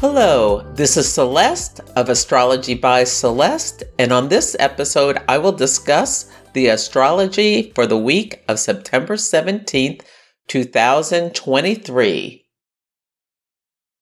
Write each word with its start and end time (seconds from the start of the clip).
Hello, 0.00 0.62
this 0.74 0.96
is 0.96 1.12
Celeste 1.12 1.80
of 1.96 2.08
Astrology 2.08 2.74
by 2.74 3.02
Celeste, 3.02 3.82
and 3.98 4.12
on 4.12 4.28
this 4.28 4.54
episode, 4.60 5.18
I 5.28 5.38
will 5.38 5.50
discuss 5.50 6.30
the 6.52 6.68
astrology 6.68 7.72
for 7.74 7.84
the 7.84 7.98
week 7.98 8.44
of 8.46 8.60
September 8.60 9.16
17th, 9.16 10.02
2023. 10.46 12.46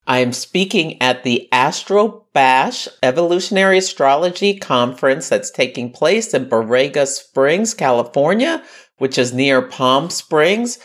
I 0.06 0.18
am 0.18 0.34
speaking 0.34 1.01
at 1.01 1.23
the 1.23 1.51
Astro 1.51 2.26
Bash 2.34 2.88
Evolutionary 3.02 3.78
Astrology 3.78 4.59
Conference 4.59 5.30
that's 5.30 5.51
taking 5.51 5.90
place 5.90 6.34
in 6.34 6.51
Borrego 6.51 7.06
Springs, 7.06 7.73
California, 7.73 8.62
which 8.98 9.16
is 9.16 9.32
near 9.32 9.62
Palm 9.62 10.10
Springs. 10.10 10.78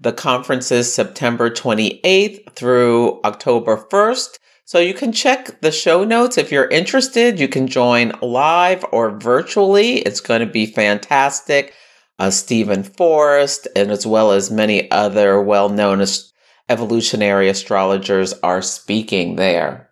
The 0.00 0.12
conference 0.12 0.72
is 0.72 0.92
September 0.92 1.50
28th 1.50 2.52
through 2.56 3.20
October 3.22 3.86
1st. 3.92 4.38
So 4.66 4.80
you 4.80 4.94
can 4.94 5.12
check 5.12 5.60
the 5.60 5.70
show 5.70 6.02
notes 6.02 6.36
if 6.36 6.50
you're 6.50 6.66
interested. 6.66 7.38
You 7.38 7.46
can 7.46 7.68
join 7.68 8.12
live 8.20 8.84
or 8.90 9.16
virtually. 9.16 9.98
It's 9.98 10.20
going 10.20 10.40
to 10.40 10.46
be 10.46 10.66
fantastic. 10.66 11.72
Uh, 12.18 12.30
Steven 12.30 12.82
Forrest, 12.82 13.68
and 13.76 13.92
as 13.92 14.04
well 14.04 14.32
as 14.32 14.50
many 14.50 14.90
other 14.90 15.40
well 15.40 15.68
known 15.68 16.04
evolutionary 16.68 17.48
astrologers 17.48 18.34
are 18.42 18.60
speaking 18.60 19.36
there. 19.36 19.90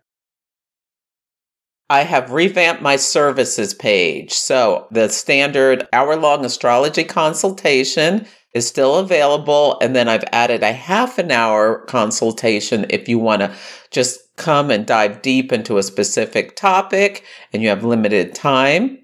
I 1.89 2.01
have 2.03 2.33
revamped 2.33 2.83
my 2.83 2.97
services 2.97 3.75
page. 3.75 4.33
So 4.33 4.89
the 4.91 5.09
standard 5.09 5.87
hour 5.93 6.17
long 6.17 6.45
astrology 6.45 7.05
consultation 7.05 8.27
is 8.55 8.67
still 8.67 8.97
available. 8.97 9.79
And 9.81 9.95
then 9.95 10.09
I've 10.09 10.25
added 10.33 10.65
a 10.65 10.73
half 10.73 11.19
an 11.19 11.31
hour 11.31 11.85
consultation 11.87 12.87
if 12.89 13.09
you 13.09 13.21
want 13.21 13.43
to 13.43 13.55
just 13.93 14.24
come 14.37 14.71
and 14.71 14.87
dive 14.87 15.23
deep 15.23 15.53
into 15.53 15.79
a 15.79 15.83
specific 15.83 16.57
topic 16.57 17.25
and 17.53 17.63
you 17.63 17.69
have 17.69 17.85
limited 17.85 18.35
time. 18.35 18.99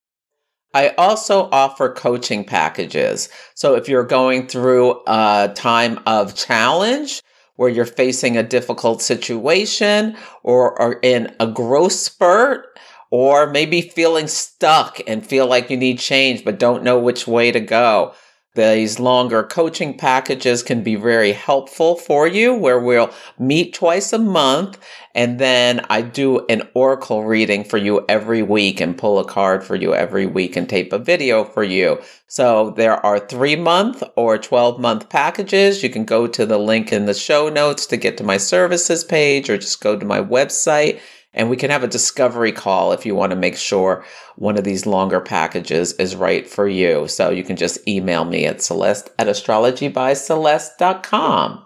I 0.74 0.90
also 0.90 1.50
offer 1.52 1.92
coaching 1.92 2.44
packages. 2.44 3.30
So 3.56 3.76
if 3.76 3.90
you're 3.90 4.04
going 4.04 4.48
through 4.48 5.02
a 5.08 5.52
time 5.56 6.00
of 6.06 6.36
challenge 6.36 7.22
where 7.56 7.70
you're 7.70 7.86
facing 7.86 8.38
a 8.38 8.44
difficult 8.44 9.02
situation 9.02 10.16
or 10.44 10.80
are 10.80 11.00
in 11.02 11.36
a 11.40 11.48
growth 11.48 11.94
spurt, 11.94 12.66
or 13.12 13.50
maybe 13.50 13.82
feeling 13.82 14.28
stuck 14.28 15.02
and 15.08 15.26
feel 15.26 15.48
like 15.48 15.70
you 15.70 15.78
need 15.78 15.98
change 15.98 16.46
but 16.46 16.60
don't 16.60 16.84
know 16.84 17.00
which 17.00 17.28
way 17.28 17.52
to 17.52 17.60
go. 17.60 18.14
These 18.60 19.00
longer 19.00 19.42
coaching 19.42 19.98
packages 19.98 20.64
can 20.64 20.84
be 20.84 20.98
very 20.98 21.32
helpful 21.32 21.96
for 21.96 22.28
you 22.28 22.54
where 22.54 22.78
we'll 22.78 23.10
meet 23.38 23.74
twice 23.74 24.12
a 24.12 24.20
month 24.20 24.78
and 25.16 25.40
then 25.40 25.86
I 25.90 26.02
do 26.02 26.46
an 26.48 26.64
oracle 26.74 27.24
reading 27.24 27.64
for 27.64 27.78
you 27.78 28.04
every 28.10 28.44
week 28.44 28.82
and 28.82 28.98
pull 28.98 29.18
a 29.18 29.24
card 29.24 29.64
for 29.64 29.78
you 29.78 29.96
every 29.96 30.26
week 30.26 30.58
and 30.58 30.68
tape 30.68 30.92
a 30.92 31.00
video 31.00 31.46
for 31.46 31.64
you. 31.64 32.02
So 32.28 32.72
there 32.72 32.98
are 33.06 33.18
three 33.18 33.56
month 33.56 34.04
or 34.18 34.38
12 34.38 34.78
month 34.78 35.08
packages. 35.08 35.82
You 35.82 35.90
can 35.90 36.04
go 36.04 36.28
to 36.28 36.46
the 36.46 36.58
link 36.58 36.92
in 36.92 37.06
the 37.06 37.14
show 37.14 37.48
notes 37.48 37.86
to 37.86 37.96
get 37.96 38.18
to 38.18 38.26
my 38.26 38.36
services 38.36 39.06
page 39.06 39.50
or 39.50 39.58
just 39.58 39.80
go 39.80 39.98
to 39.98 40.06
my 40.06 40.20
website 40.22 41.00
and 41.34 41.50
we 41.50 41.58
can 41.58 41.70
have 41.70 41.84
a 41.84 41.88
discovery 41.88 42.52
call 42.52 42.92
if 42.92 43.06
you 43.06 43.14
want 43.16 43.30
to 43.32 43.36
make 43.36 43.58
sure 43.58 44.04
one 44.36 44.58
of 44.58 44.64
these 44.64 44.86
longer 44.86 45.20
packages 45.22 45.94
is 45.94 46.16
right 46.16 46.48
for 46.50 46.68
you. 46.68 47.08
So 47.08 47.30
you 47.30 47.44
can 47.44 47.56
just 47.56 47.88
email 47.88 48.26
me 48.26 48.46
at 48.46 48.62
celeste 48.62 49.10
at 49.20 49.28
astrologybyceleste.com. 49.28 51.66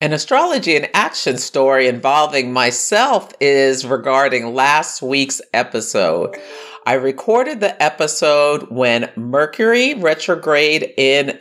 An 0.00 0.12
astrology 0.12 0.76
and 0.76 0.90
action 0.92 1.38
story 1.38 1.88
involving 1.88 2.52
myself 2.52 3.32
is 3.40 3.86
regarding 3.86 4.54
last 4.54 5.00
week's 5.00 5.40
episode. 5.54 6.36
I 6.84 6.92
recorded 6.92 7.60
the 7.60 7.82
episode 7.82 8.70
when 8.70 9.10
Mercury 9.16 9.94
retrograde 9.94 10.92
in 10.98 11.38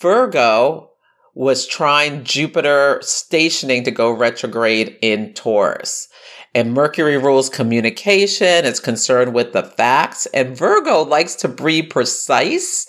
Virgo 0.00 0.91
was 1.34 1.68
trining 1.68 2.24
Jupiter 2.24 2.98
stationing 3.02 3.84
to 3.84 3.90
go 3.90 4.10
retrograde 4.10 4.96
in 5.00 5.32
Taurus. 5.34 6.08
And 6.54 6.74
Mercury 6.74 7.16
rules 7.16 7.48
communication, 7.48 8.66
it's 8.66 8.80
concerned 8.80 9.32
with 9.32 9.52
the 9.52 9.62
facts, 9.62 10.26
and 10.34 10.56
Virgo 10.56 11.02
likes 11.02 11.34
to 11.36 11.48
be 11.48 11.82
precise. 11.82 12.86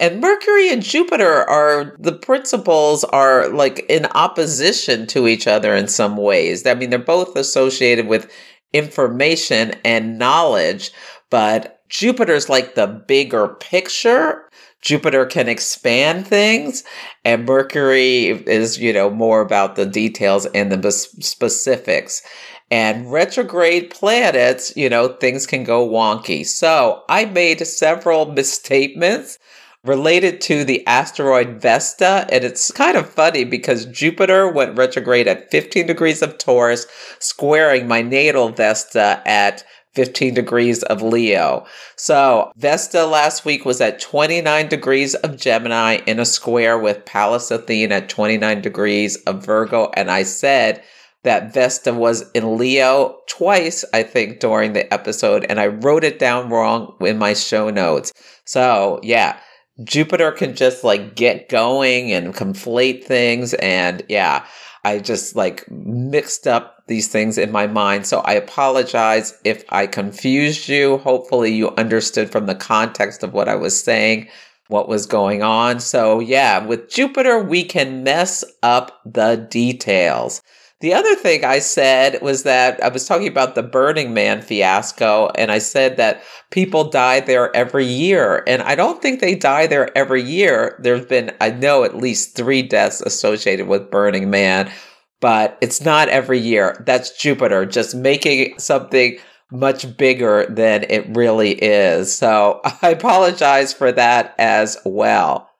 And 0.00 0.20
Mercury 0.20 0.70
and 0.72 0.82
Jupiter 0.82 1.48
are 1.48 1.96
the 1.98 2.12
principles 2.12 3.04
are 3.04 3.48
like 3.48 3.86
in 3.88 4.06
opposition 4.06 5.06
to 5.08 5.28
each 5.28 5.46
other 5.46 5.74
in 5.74 5.86
some 5.86 6.16
ways. 6.16 6.66
I 6.66 6.74
mean, 6.74 6.90
they're 6.90 6.98
both 6.98 7.36
associated 7.36 8.08
with 8.08 8.30
information 8.72 9.74
and 9.84 10.18
knowledge, 10.18 10.90
but 11.30 11.80
Jupiter's 11.88 12.48
like 12.48 12.74
the 12.74 12.88
bigger 12.88 13.48
picture 13.48 14.45
Jupiter 14.86 15.26
can 15.26 15.48
expand 15.48 16.28
things 16.28 16.84
and 17.24 17.44
Mercury 17.44 18.26
is, 18.28 18.78
you 18.78 18.92
know, 18.92 19.10
more 19.10 19.40
about 19.40 19.74
the 19.74 19.84
details 19.84 20.46
and 20.46 20.70
the 20.70 20.92
specifics. 20.92 22.22
And 22.70 23.10
retrograde 23.10 23.90
planets, 23.90 24.72
you 24.76 24.88
know, 24.88 25.08
things 25.08 25.44
can 25.44 25.64
go 25.64 25.88
wonky. 25.88 26.46
So 26.46 27.02
I 27.08 27.24
made 27.24 27.66
several 27.66 28.26
misstatements 28.32 29.40
related 29.82 30.40
to 30.42 30.62
the 30.62 30.86
asteroid 30.86 31.60
Vesta. 31.60 32.28
And 32.30 32.44
it's 32.44 32.70
kind 32.70 32.96
of 32.96 33.10
funny 33.10 33.42
because 33.42 33.86
Jupiter 33.86 34.48
went 34.48 34.78
retrograde 34.78 35.26
at 35.26 35.50
15 35.50 35.88
degrees 35.88 36.22
of 36.22 36.38
Taurus, 36.38 36.86
squaring 37.18 37.88
my 37.88 38.02
natal 38.02 38.50
Vesta 38.50 39.20
at 39.26 39.64
15 39.96 40.34
degrees 40.34 40.82
of 40.84 41.02
Leo. 41.02 41.66
So 41.96 42.52
Vesta 42.56 43.06
last 43.06 43.44
week 43.44 43.64
was 43.64 43.80
at 43.80 43.98
29 43.98 44.68
degrees 44.68 45.14
of 45.16 45.38
Gemini 45.38 45.98
in 46.06 46.20
a 46.20 46.26
square 46.26 46.78
with 46.78 47.04
Pallas 47.06 47.50
Athene 47.50 47.90
at 47.90 48.08
29 48.10 48.60
degrees 48.60 49.16
of 49.24 49.44
Virgo. 49.44 49.90
And 49.94 50.10
I 50.10 50.22
said 50.22 50.82
that 51.24 51.52
Vesta 51.52 51.92
was 51.92 52.30
in 52.32 52.58
Leo 52.58 53.16
twice, 53.26 53.84
I 53.92 54.02
think, 54.02 54.38
during 54.38 54.74
the 54.74 54.92
episode. 54.92 55.46
And 55.48 55.58
I 55.58 55.68
wrote 55.68 56.04
it 56.04 56.18
down 56.18 56.50
wrong 56.50 56.94
in 57.00 57.18
my 57.18 57.32
show 57.32 57.70
notes. 57.70 58.12
So 58.44 59.00
yeah. 59.02 59.40
Jupiter 59.84 60.32
can 60.32 60.56
just 60.56 60.84
like 60.84 61.14
get 61.14 61.50
going 61.50 62.10
and 62.10 62.34
conflate 62.34 63.04
things. 63.04 63.52
And 63.54 64.02
yeah, 64.08 64.46
I 64.84 65.00
just 65.00 65.36
like 65.36 65.70
mixed 65.70 66.46
up 66.46 66.75
these 66.86 67.08
things 67.08 67.38
in 67.38 67.50
my 67.50 67.66
mind. 67.66 68.06
So 68.06 68.20
I 68.20 68.32
apologize 68.34 69.38
if 69.44 69.64
I 69.70 69.86
confused 69.86 70.68
you. 70.68 70.98
Hopefully, 70.98 71.52
you 71.52 71.70
understood 71.70 72.30
from 72.30 72.46
the 72.46 72.54
context 72.54 73.22
of 73.22 73.32
what 73.32 73.48
I 73.48 73.56
was 73.56 73.82
saying 73.82 74.28
what 74.68 74.88
was 74.88 75.06
going 75.06 75.42
on. 75.42 75.80
So, 75.80 76.20
yeah, 76.20 76.64
with 76.64 76.90
Jupiter, 76.90 77.38
we 77.38 77.64
can 77.64 78.02
mess 78.02 78.44
up 78.62 79.00
the 79.04 79.46
details. 79.50 80.42
The 80.80 80.92
other 80.92 81.14
thing 81.14 81.42
I 81.42 81.60
said 81.60 82.20
was 82.20 82.42
that 82.42 82.82
I 82.82 82.88
was 82.88 83.06
talking 83.06 83.28
about 83.28 83.54
the 83.54 83.62
Burning 83.62 84.12
Man 84.12 84.42
fiasco, 84.42 85.30
and 85.34 85.50
I 85.50 85.56
said 85.58 85.96
that 85.96 86.22
people 86.50 86.90
die 86.90 87.20
there 87.20 87.54
every 87.56 87.86
year. 87.86 88.42
And 88.46 88.60
I 88.62 88.74
don't 88.74 89.00
think 89.00 89.20
they 89.20 89.34
die 89.34 89.66
there 89.66 89.96
every 89.96 90.22
year. 90.22 90.78
There's 90.82 91.06
been, 91.06 91.34
I 91.40 91.50
know, 91.50 91.82
at 91.84 91.96
least 91.96 92.36
three 92.36 92.60
deaths 92.60 93.00
associated 93.00 93.68
with 93.68 93.90
Burning 93.90 94.28
Man, 94.28 94.70
but 95.20 95.58
it's 95.60 95.80
not 95.80 96.08
every 96.08 96.38
year. 96.38 96.82
That's 96.86 97.16
Jupiter 97.16 97.66
just 97.66 97.94
making 97.94 98.58
something 98.58 99.18
much 99.50 99.96
bigger 99.96 100.46
than 100.46 100.84
it 100.88 101.16
really 101.16 101.52
is. 101.52 102.14
So 102.14 102.60
I 102.82 102.90
apologize 102.90 103.72
for 103.72 103.92
that 103.92 104.34
as 104.38 104.76
well. 104.84 105.50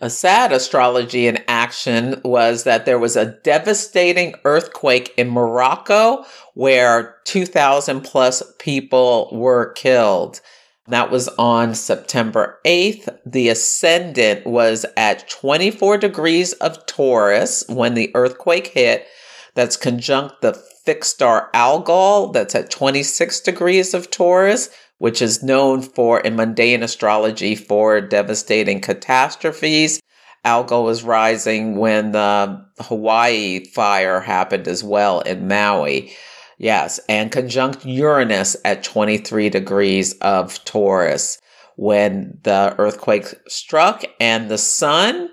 A 0.00 0.10
sad 0.10 0.52
astrology 0.52 1.26
in 1.28 1.42
action 1.48 2.20
was 2.24 2.64
that 2.64 2.84
there 2.84 2.98
was 2.98 3.16
a 3.16 3.38
devastating 3.42 4.34
earthquake 4.44 5.14
in 5.16 5.30
Morocco 5.30 6.24
where 6.54 7.16
2,000 7.24 8.02
plus 8.02 8.42
people 8.58 9.30
were 9.32 9.72
killed. 9.72 10.40
That 10.88 11.10
was 11.10 11.28
on 11.38 11.74
September 11.74 12.60
8th. 12.64 13.18
The 13.24 13.48
ascendant 13.48 14.46
was 14.46 14.84
at 14.96 15.28
24 15.28 15.98
degrees 15.98 16.52
of 16.54 16.84
Taurus 16.86 17.64
when 17.68 17.94
the 17.94 18.10
earthquake 18.14 18.68
hit. 18.68 19.06
That's 19.54 19.76
conjunct 19.76 20.42
the 20.42 20.52
fixed 20.52 21.14
star 21.14 21.48
Algol, 21.54 22.32
that's 22.32 22.54
at 22.54 22.70
26 22.70 23.40
degrees 23.40 23.94
of 23.94 24.10
Taurus 24.10 24.68
which 24.98 25.20
is 25.20 25.42
known 25.42 25.82
for 25.82 26.20
in 26.20 26.36
mundane 26.36 26.82
astrology 26.82 27.54
for 27.54 28.00
devastating 28.00 28.80
catastrophes. 28.80 30.00
Algol 30.44 30.84
was 30.84 31.02
rising 31.02 31.76
when 31.76 32.12
the 32.12 32.64
Hawaii 32.80 33.64
fire 33.66 34.20
happened 34.20 34.68
as 34.68 34.84
well 34.84 35.20
in 35.20 35.48
Maui. 35.48 36.12
Yes, 36.58 37.00
and 37.08 37.32
conjunct 37.32 37.84
Uranus 37.84 38.56
at 38.64 38.84
23 38.84 39.50
degrees 39.50 40.14
of 40.20 40.64
Taurus 40.64 41.38
when 41.76 42.38
the 42.44 42.74
earthquake 42.78 43.34
struck, 43.48 44.04
and 44.20 44.48
the 44.48 44.58
sun 44.58 45.30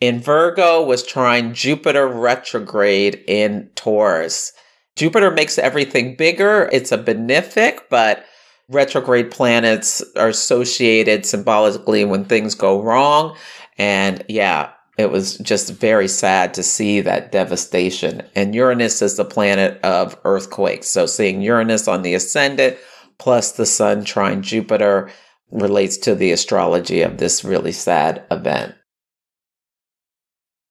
in 0.00 0.20
Virgo 0.20 0.84
was 0.84 1.06
trining 1.06 1.54
Jupiter 1.54 2.06
retrograde 2.06 3.22
in 3.26 3.70
Taurus. 3.74 4.52
Jupiter 4.96 5.30
makes 5.30 5.58
everything 5.58 6.16
bigger. 6.16 6.68
It's 6.72 6.90
a 6.90 6.98
benefic, 6.98 7.80
but 7.88 8.24
retrograde 8.68 9.30
planets 9.30 10.02
are 10.16 10.28
associated 10.28 11.24
symbolically 11.24 12.04
when 12.04 12.24
things 12.24 12.54
go 12.54 12.82
wrong. 12.82 13.36
And 13.78 14.24
yeah, 14.28 14.72
it 14.98 15.12
was 15.12 15.38
just 15.38 15.72
very 15.72 16.08
sad 16.08 16.52
to 16.54 16.62
see 16.62 17.00
that 17.00 17.30
devastation. 17.30 18.22
And 18.34 18.54
Uranus 18.54 19.00
is 19.00 19.16
the 19.16 19.24
planet 19.24 19.80
of 19.82 20.18
earthquakes. 20.24 20.88
So 20.88 21.06
seeing 21.06 21.40
Uranus 21.40 21.86
on 21.86 22.02
the 22.02 22.14
ascendant 22.14 22.76
plus 23.18 23.52
the 23.52 23.66
sun 23.66 24.04
trine 24.04 24.42
Jupiter 24.42 25.10
relates 25.50 25.96
to 25.98 26.14
the 26.14 26.32
astrology 26.32 27.02
of 27.02 27.18
this 27.18 27.44
really 27.44 27.72
sad 27.72 28.24
event. 28.30 28.74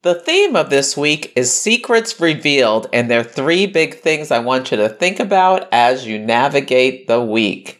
The 0.03 0.15
theme 0.15 0.55
of 0.55 0.69
this 0.69 0.95
week 0.95 1.33
is 1.35 1.51
secrets 1.51 2.19
revealed, 2.19 2.87
and 2.93 3.09
there 3.09 3.21
are 3.21 3.25
three 3.25 3.65
big 3.65 3.95
things 3.95 4.29
I 4.29 4.39
want 4.39 4.71
you 4.71 4.77
to 4.77 4.89
think 4.89 5.19
about 5.19 5.67
as 5.71 6.05
you 6.05 6.19
navigate 6.19 7.07
the 7.07 7.21
week. 7.21 7.76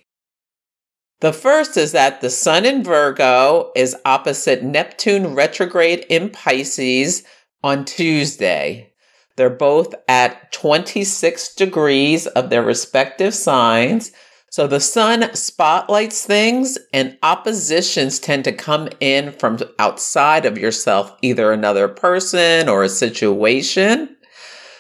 The 1.20 1.34
first 1.34 1.78
is 1.78 1.94
that 1.94 2.22
the 2.22 2.30
Sun 2.30 2.66
in 2.66 2.84
Virgo 2.84 3.72
is 3.76 3.96
opposite 4.06 4.64
Neptune 4.64 5.34
retrograde 5.34 6.06
in 6.10 6.30
Pisces 6.30 7.24
on 7.64 7.86
Tuesday. 7.86 8.94
They're 9.36 9.50
both 9.50 9.96
at 10.08 10.52
26 10.52 11.56
degrees 11.56 12.28
of 12.28 12.50
their 12.50 12.64
respective 12.64 13.34
signs. 13.34 14.12
So 14.50 14.66
the 14.66 14.80
sun 14.80 15.34
spotlights 15.36 16.26
things, 16.26 16.78
and 16.94 17.18
oppositions 17.22 18.18
tend 18.20 18.44
to 18.46 18.52
come 18.52 18.90
in 19.00 19.32
from 19.34 19.60
outside 19.78 20.46
of 20.46 20.58
yourself, 20.58 21.12
either 21.22 21.52
another 21.52 21.88
person 21.88 22.70
or 22.70 22.84
a 22.84 22.90
situation. 22.90 24.16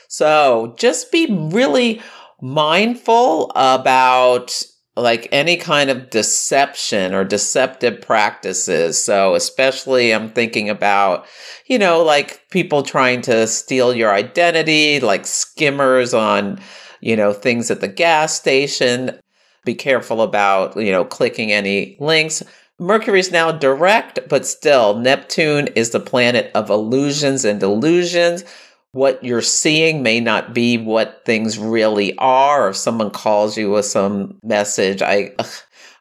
So 0.08 0.76
just 0.80 1.12
be 1.12 1.28
really 1.30 2.02
mindful 2.42 3.52
about 3.56 4.64
like 4.98 5.28
any 5.32 5.58
kind 5.58 5.90
of 5.90 6.10
deception 6.10 7.14
or 7.14 7.24
deceptive 7.24 8.02
practices. 8.02 9.02
So, 9.04 9.36
especially 9.36 10.14
I'm 10.14 10.30
thinking 10.30 10.70
about, 10.70 11.28
you 11.68 11.78
know, 11.78 12.04
like 12.04 12.42
people 12.50 12.84
trying 12.84 13.22
to 13.24 13.48
steal 13.48 13.94
your 13.94 14.12
identity, 14.12 15.00
like 15.00 15.26
skimmers 15.26 16.14
on, 16.14 16.60
you 17.00 17.16
know, 17.16 17.32
things 17.32 17.70
at 17.70 17.82
the 17.82 17.88
gas 17.88 18.34
station. 18.34 19.20
Be 19.66 19.76
careful 19.76 20.22
about, 20.22 20.76
you 20.78 20.92
know, 20.92 21.06
clicking 21.06 21.52
any 21.52 21.98
links. 22.00 22.42
Mercury 22.80 23.20
is 23.20 23.32
now 23.32 23.52
direct, 23.52 24.20
but 24.30 24.46
still, 24.46 24.98
Neptune 24.98 25.68
is 25.76 25.90
the 25.92 26.00
planet 26.00 26.52
of 26.54 26.70
illusions 26.70 27.44
and 27.44 27.60
delusions 27.60 28.44
what 28.92 29.24
you're 29.24 29.42
seeing 29.42 30.04
may 30.04 30.20
not 30.20 30.54
be 30.54 30.78
what 30.78 31.24
things 31.26 31.58
really 31.58 32.18
are. 32.18 32.70
If 32.70 32.78
someone 32.78 33.12
calls 33.12 33.58
you 33.58 33.72
with 33.72 33.86
some 33.86 34.40
message, 34.44 35.02
I. 35.02 35.32
Ugh, 35.40 35.48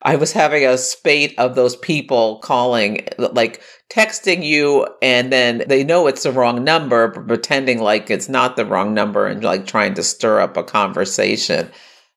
I 0.03 0.15
was 0.15 0.31
having 0.31 0.65
a 0.65 0.79
spate 0.79 1.35
of 1.37 1.57
those 1.57 1.75
people 1.75 2.39
calling, 2.39 3.09
like 3.19 3.61
texting 3.91 4.45
you, 4.45 4.87
and 5.03 5.33
then 5.33 5.65
they 5.67 5.83
know 5.83 6.07
it's 6.07 6.23
the 6.23 6.31
wrong 6.31 6.63
number, 6.63 7.09
but 7.09 7.27
pretending 7.27 7.81
like 7.81 8.09
it's 8.09 8.29
not 8.29 8.55
the 8.55 8.65
wrong 8.65 8.95
number 8.95 9.27
and 9.27 9.43
like 9.43 9.67
trying 9.67 9.95
to 9.95 10.05
stir 10.05 10.39
up 10.39 10.57
a 10.57 10.63
conversation. 10.63 11.69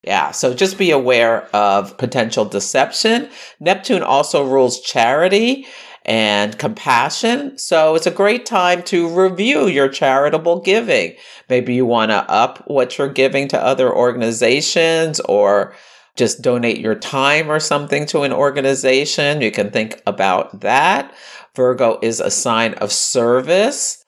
Yeah, 0.03 0.29
so 0.31 0.53
just 0.53 0.77
be 0.77 0.91
aware 0.91 1.43
of 1.55 1.97
potential 1.97 2.45
deception. 2.45 3.27
Neptune 3.59 4.03
also 4.03 4.45
rules 4.45 4.81
charity 4.81 5.65
and 6.09 6.57
compassion. 6.57 7.55
So 7.59 7.93
it's 7.93 8.07
a 8.07 8.11
great 8.11 8.47
time 8.47 8.81
to 8.83 9.07
review 9.07 9.67
your 9.67 9.87
charitable 9.87 10.61
giving. 10.61 11.15
Maybe 11.49 11.75
you 11.75 11.85
want 11.85 12.09
to 12.09 12.27
up 12.29 12.63
what 12.65 12.97
you're 12.97 13.13
giving 13.13 13.47
to 13.49 13.63
other 13.63 13.95
organizations 13.95 15.19
or 15.19 15.75
just 16.15 16.41
donate 16.41 16.79
your 16.79 16.95
time 16.95 17.51
or 17.51 17.59
something 17.59 18.07
to 18.07 18.23
an 18.23 18.33
organization. 18.33 19.41
You 19.41 19.51
can 19.51 19.69
think 19.69 20.01
about 20.07 20.61
that. 20.61 21.13
Virgo 21.55 21.99
is 22.01 22.19
a 22.19 22.31
sign 22.31 22.73
of 22.75 22.91
service. 22.91 24.03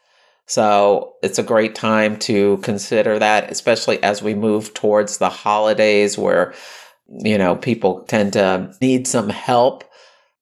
So 0.47 1.13
it's 1.21 1.37
a 1.37 1.43
great 1.43 1.75
time 1.75 2.17
to 2.19 2.57
consider 2.57 3.19
that, 3.19 3.51
especially 3.51 4.01
as 4.01 4.23
we 4.23 4.33
move 4.33 4.73
towards 4.73 5.19
the 5.19 5.29
holidays 5.29 6.17
where, 6.17 6.55
you 7.07 7.37
know, 7.37 7.55
people 7.55 8.01
tend 8.05 8.33
to 8.33 8.73
need 8.81 9.05
some 9.07 9.29
help 9.29 9.83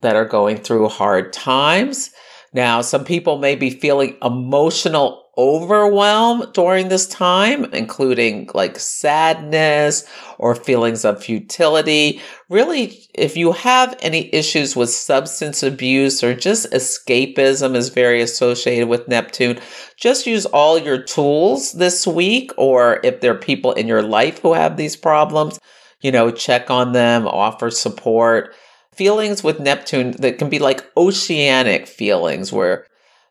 that 0.02 0.16
are 0.16 0.26
going 0.26 0.58
through 0.58 0.90
hard 0.90 1.34
times. 1.34 2.12
Now, 2.54 2.82
some 2.82 3.06
people 3.06 3.38
may 3.38 3.56
be 3.56 3.70
feeling 3.70 4.18
emotional 4.24 5.26
overwhelm 5.40 6.52
during 6.54 6.90
this 6.90 7.08
time, 7.08 7.64
including 7.74 8.50
like 8.54 8.78
sadness 8.78 10.06
or 10.38 10.54
feelings 10.54 11.06
of 11.06 11.24
futility. 11.24 12.20
Really, 12.50 13.08
if 13.14 13.38
you 13.38 13.54
have 13.54 13.98
any 14.02 14.34
issues 14.36 14.76
with 14.76 14.90
substance 14.90 15.64
abuse 15.64 16.22
or 16.24 16.36
just 16.36 16.70
escapism 16.72 17.76
is 17.76 17.88
very 17.88 18.22
associated 18.22 18.90
with 18.90 19.08
Neptune, 19.08 19.60
just 19.96 20.28
use 20.28 20.46
all 20.48 20.78
your 20.78 21.02
tools 21.02 21.72
this 21.74 22.06
week. 22.06 22.52
Or 22.58 23.00
if 23.04 23.22
there 23.22 23.34
are 23.34 23.40
people 23.40 23.72
in 23.74 23.88
your 23.88 24.04
life 24.04 24.40
who 24.40 24.54
have 24.54 24.76
these 24.76 24.98
problems, 24.98 25.58
you 26.02 26.12
know, 26.12 26.32
check 26.32 26.70
on 26.70 26.92
them, 26.92 27.26
offer 27.26 27.72
support 27.72 28.54
feelings 29.00 29.42
with 29.42 29.62
Neptune 29.62 30.12
that 30.20 30.38
can 30.38 30.50
be 30.50 30.60
like 30.60 30.86
oceanic 30.98 31.88
feelings 31.88 32.52
where 32.52 32.86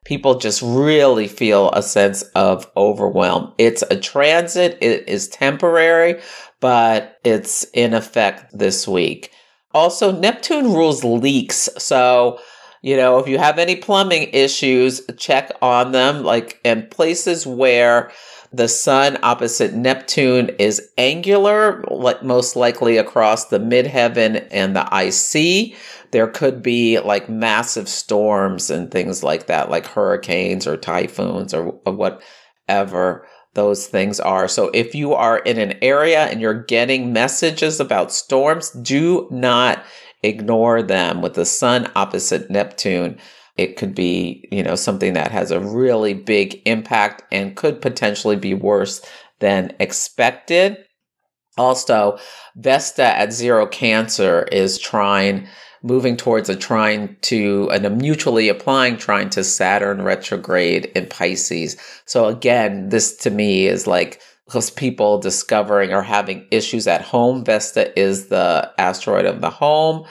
people 0.07 0.39
just 0.39 0.63
really 0.63 1.29
feel 1.29 1.71
a 1.73 1.83
sense 1.83 2.23
of 2.35 2.67
overwhelm. 2.75 3.53
It's 3.59 3.83
a 3.91 4.01
transit, 4.01 4.79
it 4.81 5.07
is 5.07 5.29
temporary, 5.29 6.23
but 6.61 7.19
it's 7.23 7.67
in 7.75 7.93
effect 7.93 8.59
this 8.59 8.89
week. 8.89 9.31
Also, 9.75 10.11
Neptune 10.11 10.73
rules 10.73 11.05
leaks. 11.05 11.69
So, 11.77 12.41
you 12.81 12.97
know, 12.97 13.19
if 13.19 13.29
you 13.29 13.37
have 13.37 13.59
any 13.59 13.77
plumbing 13.77 14.31
issues, 14.33 15.03
check 15.19 15.53
on 15.61 15.93
them, 15.93 16.25
like 16.25 16.61
in 16.65 16.87
places 16.87 17.47
where 17.47 18.11
the 18.53 18.69
sun 18.69 19.19
opposite 19.23 19.75
Neptune 19.75 20.51
is 20.59 20.91
angular, 20.97 21.85
like 21.91 22.23
most 22.23 22.57
likely 22.57 22.97
across 22.97 23.47
the 23.47 23.59
midheaven 23.59 24.47
and 24.51 24.75
the 24.75 24.89
IC. 24.91 25.77
There 26.13 26.29
could 26.29 26.63
be 26.63 26.99
like 26.99 27.29
massive 27.29 27.89
storms 27.89 28.71
and 28.71 28.91
things 28.91 29.23
like 29.23 29.47
that, 29.47 29.71
like 29.71 29.87
hurricanes 29.87 30.67
or 30.67 30.77
typhoons 30.77 31.53
or, 31.53 31.79
or 31.85 31.93
whatever 31.93 33.27
those 33.55 33.87
things 33.87 34.21
are. 34.21 34.49
So 34.49 34.71
if 34.73 34.95
you 34.95 35.13
are 35.15 35.39
in 35.39 35.59
an 35.59 35.79
area 35.83 36.27
and 36.27 36.41
you're 36.41 36.63
getting 36.63 37.13
messages 37.13 37.81
about 37.81 38.13
storms, 38.13 38.71
do 38.71 39.29
not 39.31 39.85
ignore 40.23 40.83
them 40.83 41.21
with 41.21 41.35
the 41.35 41.45
sun 41.45 41.91
opposite 41.95 42.51
Neptune 42.51 43.19
it 43.59 43.77
could 43.77 43.95
be, 43.95 44.49
you 44.51 44.63
know, 44.63 44.77
something 44.77 45.13
that 45.15 45.33
has 45.33 45.51
a 45.51 45.61
really 45.61 46.15
big 46.15 46.63
impact 46.65 47.23
and 47.33 47.57
could 47.57 47.83
potentially 47.83 48.37
be 48.37 48.55
worse 48.55 49.05
than 49.41 49.75
expected. 49.81 50.79
Also, 51.57 52.19
Vesta 52.57 53.05
at 53.05 53.33
Zero 53.33 53.67
Cancer 53.67 54.45
is 54.53 54.79
trying, 54.79 55.49
moving 55.83 56.17
towards 56.17 56.49
a 56.49 56.55
trying 56.57 57.17
to, 57.23 57.69
and 57.73 57.85
a 57.85 57.91
mutually 57.91 58.49
applying 58.49 58.97
trying 58.97 59.29
to 59.31 59.43
Saturn 59.43 60.03
retrograde 60.03 60.87
in 60.95 61.07
Pisces. 61.07 61.77
So 62.07 62.27
again, 62.27 62.91
this 62.91 63.17
to 63.19 63.31
me 63.31 63.67
is 63.67 63.89
like, 63.89 64.23
because 64.47 64.71
people 64.71 65.19
discovering 65.19 65.93
or 65.93 66.03
having 66.03 66.47
issues 66.51 66.87
at 66.87 67.03
home. 67.03 67.45
Vesta 67.45 67.99
is 67.99 68.29
the 68.29 68.73
asteroid 68.79 69.27
of 69.27 69.43
the 69.43 69.51
home 69.51 70.07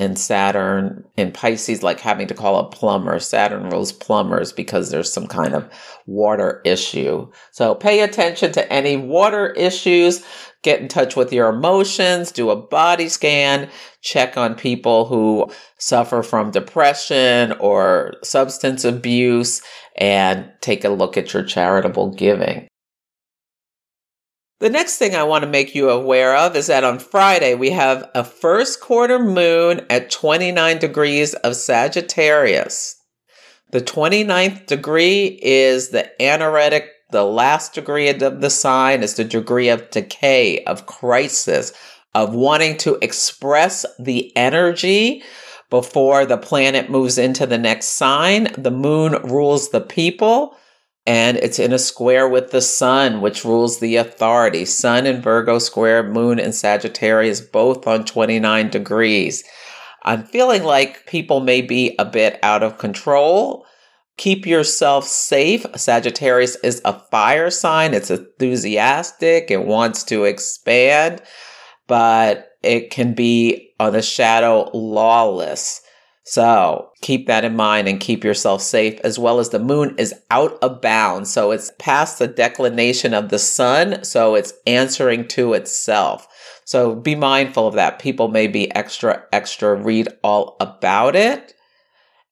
and 0.00 0.18
Saturn 0.18 1.04
in 1.18 1.30
Pisces, 1.30 1.82
like 1.82 2.00
having 2.00 2.26
to 2.28 2.34
call 2.34 2.58
a 2.58 2.70
plumber. 2.70 3.18
Saturn 3.18 3.68
rules 3.68 3.92
plumbers 3.92 4.50
because 4.50 4.90
there's 4.90 5.12
some 5.12 5.26
kind 5.26 5.54
of 5.54 5.70
water 6.06 6.62
issue. 6.64 7.30
So 7.52 7.74
pay 7.74 8.00
attention 8.00 8.50
to 8.52 8.72
any 8.72 8.96
water 8.96 9.50
issues. 9.50 10.24
Get 10.62 10.80
in 10.80 10.88
touch 10.88 11.16
with 11.16 11.32
your 11.34 11.50
emotions, 11.50 12.32
do 12.32 12.48
a 12.48 12.56
body 12.56 13.08
scan, 13.08 13.68
check 14.00 14.36
on 14.38 14.54
people 14.54 15.04
who 15.04 15.50
suffer 15.78 16.22
from 16.22 16.50
depression 16.50 17.52
or 17.60 18.14
substance 18.22 18.84
abuse, 18.84 19.62
and 19.96 20.50
take 20.62 20.84
a 20.84 20.90
look 20.90 21.18
at 21.18 21.32
your 21.34 21.44
charitable 21.44 22.14
giving. 22.14 22.69
The 24.60 24.68
next 24.68 24.98
thing 24.98 25.16
I 25.16 25.22
want 25.22 25.42
to 25.42 25.48
make 25.48 25.74
you 25.74 25.88
aware 25.88 26.36
of 26.36 26.54
is 26.54 26.66
that 26.66 26.84
on 26.84 26.98
Friday 26.98 27.54
we 27.54 27.70
have 27.70 28.10
a 28.14 28.22
first 28.22 28.78
quarter 28.78 29.18
moon 29.18 29.80
at 29.88 30.10
29 30.10 30.78
degrees 30.78 31.32
of 31.32 31.56
Sagittarius. 31.56 32.96
The 33.70 33.80
29th 33.80 34.66
degree 34.66 35.38
is 35.40 35.88
the 35.88 36.10
anaretic, 36.20 36.90
the 37.10 37.24
last 37.24 37.72
degree 37.72 38.10
of 38.10 38.18
the 38.18 38.50
sign 38.50 39.02
is 39.02 39.14
the 39.14 39.24
degree 39.24 39.70
of 39.70 39.90
decay, 39.90 40.62
of 40.64 40.84
crisis, 40.84 41.72
of 42.14 42.34
wanting 42.34 42.76
to 42.78 42.98
express 43.00 43.86
the 43.98 44.30
energy 44.36 45.22
before 45.70 46.26
the 46.26 46.36
planet 46.36 46.90
moves 46.90 47.16
into 47.16 47.46
the 47.46 47.56
next 47.56 47.86
sign. 47.86 48.52
The 48.58 48.70
moon 48.70 49.12
rules 49.22 49.70
the 49.70 49.80
people 49.80 50.54
and 51.06 51.38
it's 51.38 51.58
in 51.58 51.72
a 51.72 51.78
square 51.78 52.28
with 52.28 52.50
the 52.50 52.60
sun, 52.60 53.20
which 53.20 53.44
rules 53.44 53.80
the 53.80 53.96
authority. 53.96 54.64
Sun 54.64 55.06
in 55.06 55.22
Virgo 55.22 55.58
square, 55.58 56.02
moon 56.02 56.38
in 56.38 56.52
Sagittarius, 56.52 57.40
both 57.40 57.86
on 57.86 58.04
29 58.04 58.68
degrees. 58.68 59.44
I'm 60.02 60.24
feeling 60.24 60.64
like 60.64 61.06
people 61.06 61.40
may 61.40 61.62
be 61.62 61.94
a 61.98 62.04
bit 62.04 62.38
out 62.42 62.62
of 62.62 62.78
control. 62.78 63.66
Keep 64.16 64.46
yourself 64.46 65.06
safe. 65.06 65.64
Sagittarius 65.76 66.56
is 66.56 66.82
a 66.84 66.98
fire 67.10 67.50
sign. 67.50 67.94
It's 67.94 68.10
enthusiastic. 68.10 69.50
It 69.50 69.64
wants 69.64 70.04
to 70.04 70.24
expand, 70.24 71.22
but 71.86 72.50
it 72.62 72.90
can 72.90 73.14
be 73.14 73.72
on 73.80 73.94
the 73.94 74.02
shadow 74.02 74.70
lawless. 74.74 75.80
So 76.30 76.90
keep 77.00 77.26
that 77.26 77.44
in 77.44 77.56
mind 77.56 77.88
and 77.88 77.98
keep 77.98 78.22
yourself 78.22 78.62
safe, 78.62 79.00
as 79.00 79.18
well 79.18 79.40
as 79.40 79.48
the 79.48 79.58
moon 79.58 79.96
is 79.98 80.14
out 80.30 80.56
of 80.62 80.80
bounds. 80.80 81.28
So 81.28 81.50
it's 81.50 81.72
past 81.80 82.20
the 82.20 82.28
declination 82.28 83.14
of 83.14 83.30
the 83.30 83.38
sun. 83.40 84.04
So 84.04 84.36
it's 84.36 84.52
answering 84.64 85.26
to 85.26 85.54
itself. 85.54 86.28
So 86.64 86.94
be 86.94 87.16
mindful 87.16 87.66
of 87.66 87.74
that. 87.74 87.98
People 87.98 88.28
may 88.28 88.46
be 88.46 88.72
extra, 88.76 89.24
extra, 89.32 89.74
read 89.74 90.06
all 90.22 90.56
about 90.60 91.16
it. 91.16 91.52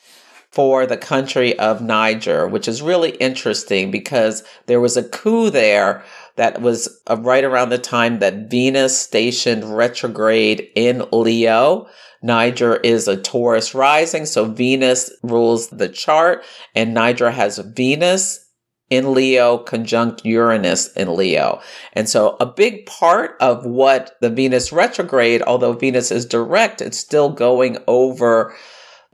for 0.49 0.87
the 0.87 0.97
country 0.97 1.55
of 1.59 1.83
Niger, 1.83 2.47
which 2.47 2.67
is 2.67 2.81
really 2.81 3.11
interesting 3.17 3.91
because 3.91 4.43
there 4.65 4.81
was 4.81 4.97
a 4.97 5.03
coup 5.03 5.51
there 5.51 6.03
that 6.37 6.61
was 6.61 7.01
uh, 7.07 7.17
right 7.17 7.43
around 7.43 7.69
the 7.69 7.77
time 7.77 8.19
that 8.19 8.49
Venus 8.49 8.97
stationed 8.97 9.75
retrograde 9.75 10.69
in 10.75 11.03
Leo. 11.11 11.87
Niger 12.23 12.77
is 12.77 13.07
a 13.07 13.17
Taurus 13.17 13.75
rising, 13.75 14.25
so 14.25 14.45
Venus 14.45 15.11
rules 15.21 15.69
the 15.69 15.89
chart, 15.89 16.43
and 16.73 16.93
Niger 16.93 17.31
has 17.31 17.57
Venus 17.57 18.47
in 18.89 19.13
Leo 19.13 19.57
conjunct 19.57 20.25
Uranus 20.25 20.93
in 20.93 21.15
Leo. 21.15 21.59
And 21.93 22.07
so 22.07 22.37
a 22.39 22.45
big 22.45 22.85
part 22.85 23.35
of 23.41 23.65
what 23.65 24.15
the 24.21 24.29
Venus 24.29 24.71
retrograde, 24.71 25.41
although 25.41 25.73
Venus 25.73 26.11
is 26.11 26.25
direct, 26.25 26.81
it's 26.81 26.97
still 26.97 27.29
going 27.29 27.77
over, 27.87 28.55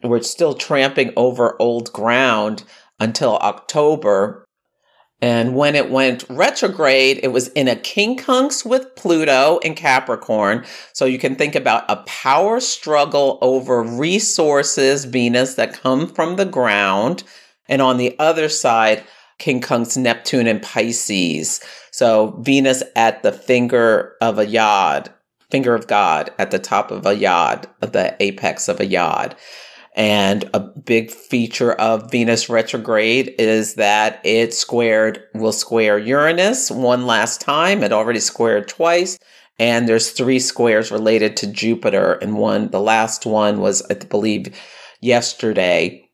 we're 0.04 0.22
still 0.22 0.54
tramping 0.54 1.12
over 1.16 1.60
old 1.60 1.92
ground 1.92 2.64
until 3.00 3.38
October 3.38 4.43
and 5.24 5.56
when 5.56 5.74
it 5.74 5.90
went 5.90 6.26
retrograde, 6.30 7.22
it 7.24 7.30
was 7.30 7.48
in 7.48 7.70
a 7.70 7.78
King 7.78 8.18
quincunx 8.18 8.66
with 8.66 8.94
Pluto 8.98 9.58
in 9.60 9.74
Capricorn. 9.74 10.66
So 10.92 11.06
you 11.06 11.18
can 11.18 11.38
think 11.38 11.56
about 11.56 11.86
a 11.88 12.04
power 12.04 12.60
struggle 12.60 13.38
over 13.42 13.82
resources, 13.82 15.06
Venus, 15.06 15.54
that 15.54 15.80
come 15.82 16.08
from 16.08 16.36
the 16.36 16.44
ground. 16.44 17.24
And 17.70 17.82
on 17.82 17.96
the 17.96 18.20
other 18.20 18.50
side, 18.50 19.02
King 19.38 19.62
quincunx 19.62 19.96
Neptune 19.96 20.46
and 20.46 20.62
Pisces. 20.62 21.64
So 21.92 22.32
Venus 22.42 22.84
at 22.98 23.24
the 23.24 23.32
finger 23.32 24.18
of 24.20 24.40
a 24.40 24.46
yod, 24.46 25.10
finger 25.50 25.74
of 25.74 25.88
God 25.88 26.34
at 26.38 26.52
the 26.52 26.60
top 26.60 26.92
of 26.92 27.06
a 27.06 27.16
yod, 27.16 27.70
the 27.80 28.14
apex 28.20 28.68
of 28.68 28.82
a 28.82 28.86
yod. 28.86 29.38
And 29.96 30.50
a 30.54 30.60
big 30.60 31.12
feature 31.12 31.74
of 31.74 32.10
Venus 32.10 32.50
retrograde 32.50 33.36
is 33.38 33.76
that 33.76 34.20
it 34.24 34.54
squared, 34.54 35.24
will 35.36 35.52
square 35.52 36.00
Uranus 36.00 36.72
one 36.72 37.06
last 37.06 37.42
time. 37.42 37.84
It 37.84 37.94
already 37.94 38.20
squared 38.20 38.68
twice. 38.68 39.20
And 39.60 39.88
there's 39.88 40.10
three 40.10 40.40
squares 40.40 40.90
related 40.90 41.38
to 41.38 41.48
Jupiter. 41.48 42.14
And 42.14 42.38
one, 42.38 42.70
the 42.72 42.82
last 42.82 43.28
one 43.28 43.60
was, 43.60 43.84
I 43.90 43.94
believe, 43.94 44.60
yesterday. 45.00 46.10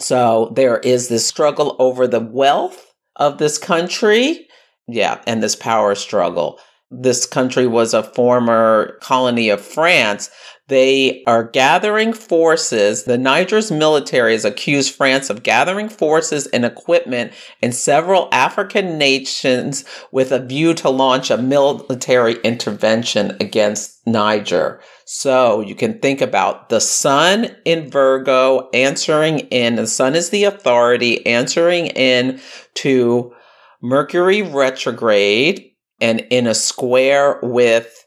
So 0.00 0.52
there 0.56 0.78
is 0.78 1.08
this 1.08 1.24
struggle 1.24 1.76
over 1.78 2.08
the 2.08 2.20
wealth 2.20 2.92
of 3.14 3.38
this 3.38 3.58
country. 3.58 4.48
Yeah. 4.88 5.20
And 5.24 5.40
this 5.40 5.54
power 5.54 5.94
struggle. 5.94 6.58
This 6.90 7.26
country 7.26 7.66
was 7.66 7.94
a 7.94 8.02
former 8.02 8.98
colony 9.02 9.48
of 9.48 9.60
France, 9.60 10.30
they 10.68 11.22
are 11.26 11.44
gathering 11.44 12.14
forces. 12.14 13.04
The 13.04 13.18
Niger's 13.18 13.70
military 13.70 14.32
has 14.32 14.46
accused 14.46 14.94
France 14.94 15.28
of 15.28 15.42
gathering 15.42 15.90
forces 15.90 16.46
and 16.48 16.64
equipment 16.64 17.32
in 17.60 17.72
several 17.72 18.28
African 18.32 18.96
nations 18.96 19.84
with 20.10 20.32
a 20.32 20.38
view 20.38 20.72
to 20.74 20.88
launch 20.88 21.30
a 21.30 21.36
military 21.36 22.40
intervention 22.40 23.36
against 23.40 24.06
Niger. 24.06 24.80
So 25.04 25.60
you 25.60 25.74
can 25.74 25.98
think 25.98 26.22
about 26.22 26.70
the 26.70 26.80
sun 26.80 27.54
in 27.66 27.90
Virgo 27.90 28.70
answering 28.72 29.40
in, 29.40 29.74
the 29.76 29.86
sun 29.86 30.14
is 30.14 30.30
the 30.30 30.44
authority 30.44 31.26
answering 31.26 31.88
in 31.88 32.40
to 32.76 33.34
Mercury 33.82 34.40
retrograde 34.40 35.72
and 36.00 36.20
in 36.30 36.46
a 36.46 36.54
square 36.54 37.38
with 37.42 38.03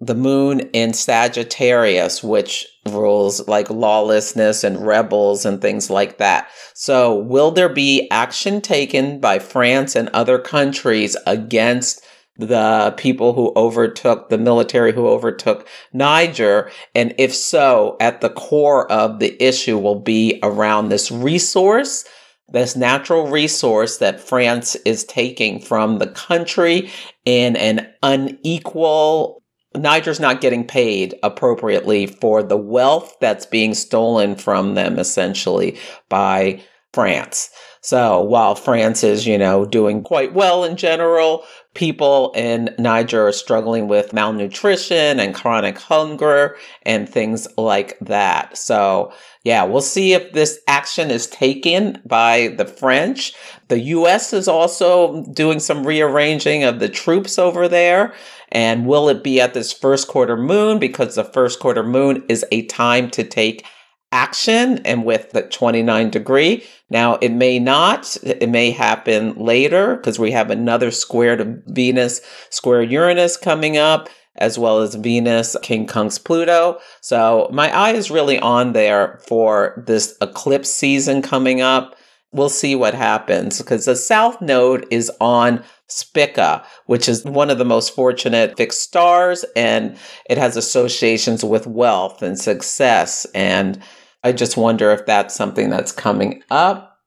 the 0.00 0.14
moon 0.14 0.60
in 0.72 0.92
Sagittarius, 0.92 2.22
which 2.22 2.66
rules 2.86 3.46
like 3.48 3.68
lawlessness 3.68 4.62
and 4.62 4.86
rebels 4.86 5.44
and 5.44 5.60
things 5.60 5.90
like 5.90 6.18
that. 6.18 6.48
So, 6.74 7.16
will 7.16 7.50
there 7.50 7.68
be 7.68 8.08
action 8.10 8.60
taken 8.60 9.20
by 9.20 9.38
France 9.38 9.96
and 9.96 10.08
other 10.10 10.38
countries 10.38 11.16
against 11.26 12.04
the 12.36 12.94
people 12.96 13.32
who 13.32 13.52
overtook 13.56 14.28
the 14.28 14.38
military 14.38 14.92
who 14.92 15.08
overtook 15.08 15.66
Niger? 15.92 16.70
And 16.94 17.14
if 17.18 17.34
so, 17.34 17.96
at 18.00 18.20
the 18.20 18.30
core 18.30 18.90
of 18.92 19.18
the 19.18 19.42
issue 19.42 19.78
will 19.78 20.00
be 20.00 20.38
around 20.42 20.88
this 20.88 21.10
resource 21.10 22.04
this 22.50 22.74
natural 22.74 23.28
resource 23.28 23.98
that 23.98 24.20
France 24.20 24.74
is 24.86 25.04
taking 25.04 25.60
from 25.60 25.98
the 25.98 26.06
country 26.06 26.90
in 27.26 27.56
an 27.56 27.86
unequal 28.02 29.42
Niger's 29.82 30.20
not 30.20 30.40
getting 30.40 30.66
paid 30.66 31.14
appropriately 31.22 32.06
for 32.06 32.42
the 32.42 32.56
wealth 32.56 33.16
that's 33.20 33.46
being 33.46 33.74
stolen 33.74 34.36
from 34.36 34.74
them 34.74 34.98
essentially 34.98 35.78
by 36.08 36.60
France. 36.92 37.50
So 37.80 38.20
while 38.20 38.54
France 38.54 39.04
is, 39.04 39.26
you 39.26 39.38
know, 39.38 39.64
doing 39.64 40.02
quite 40.02 40.34
well 40.34 40.64
in 40.64 40.76
general, 40.76 41.44
people 41.74 42.32
in 42.34 42.74
Niger 42.78 43.28
are 43.28 43.32
struggling 43.32 43.86
with 43.86 44.12
malnutrition 44.12 45.20
and 45.20 45.34
chronic 45.34 45.78
hunger 45.78 46.56
and 46.82 47.08
things 47.08 47.46
like 47.56 47.98
that. 48.00 48.58
So 48.58 49.12
yeah, 49.44 49.62
we'll 49.64 49.80
see 49.80 50.12
if 50.12 50.32
this 50.32 50.58
action 50.66 51.10
is 51.10 51.28
taken 51.28 52.02
by 52.04 52.48
the 52.58 52.66
French. 52.66 53.32
The 53.68 53.78
US 53.80 54.32
is 54.32 54.48
also 54.48 55.22
doing 55.32 55.60
some 55.60 55.86
rearranging 55.86 56.64
of 56.64 56.80
the 56.80 56.88
troops 56.88 57.38
over 57.38 57.68
there. 57.68 58.12
And 58.50 58.86
will 58.86 59.08
it 59.08 59.22
be 59.22 59.40
at 59.40 59.54
this 59.54 59.72
first 59.72 60.08
quarter 60.08 60.36
moon? 60.36 60.78
Because 60.78 61.14
the 61.14 61.24
first 61.24 61.60
quarter 61.60 61.82
moon 61.82 62.24
is 62.28 62.44
a 62.50 62.64
time 62.66 63.10
to 63.10 63.24
take 63.24 63.64
action 64.10 64.78
and 64.86 65.04
with 65.04 65.30
the 65.32 65.42
29 65.42 66.10
degree. 66.10 66.64
Now, 66.90 67.16
it 67.16 67.30
may 67.30 67.58
not, 67.58 68.16
it 68.22 68.48
may 68.48 68.70
happen 68.70 69.34
later 69.34 69.96
because 69.96 70.18
we 70.18 70.30
have 70.30 70.50
another 70.50 70.90
square 70.90 71.36
to 71.36 71.62
Venus, 71.66 72.22
square 72.48 72.82
Uranus 72.82 73.36
coming 73.36 73.76
up, 73.76 74.08
as 74.36 74.58
well 74.58 74.80
as 74.80 74.94
Venus, 74.94 75.56
quincunx 75.62 76.22
Pluto. 76.24 76.78
So 77.00 77.48
my 77.52 77.74
eye 77.74 77.92
is 77.92 78.10
really 78.10 78.38
on 78.38 78.72
there 78.72 79.20
for 79.26 79.82
this 79.86 80.16
eclipse 80.22 80.70
season 80.70 81.20
coming 81.20 81.60
up. 81.60 81.96
We'll 82.30 82.50
see 82.50 82.74
what 82.74 82.94
happens 82.94 83.58
because 83.58 83.86
the 83.86 83.96
South 83.96 84.40
Node 84.42 84.86
is 84.90 85.10
on 85.20 85.64
Spica, 85.86 86.64
which 86.86 87.08
is 87.08 87.24
one 87.24 87.48
of 87.48 87.58
the 87.58 87.64
most 87.64 87.94
fortunate 87.94 88.56
fixed 88.56 88.82
stars, 88.82 89.44
and 89.56 89.96
it 90.28 90.36
has 90.36 90.56
associations 90.56 91.42
with 91.42 91.66
wealth 91.66 92.22
and 92.22 92.38
success 92.38 93.26
and 93.34 93.82
I 94.22 94.32
just 94.32 94.56
wonder 94.56 94.90
if 94.90 95.06
that's 95.06 95.34
something 95.34 95.70
that's 95.70 95.92
coming 95.92 96.42
up. 96.50 96.98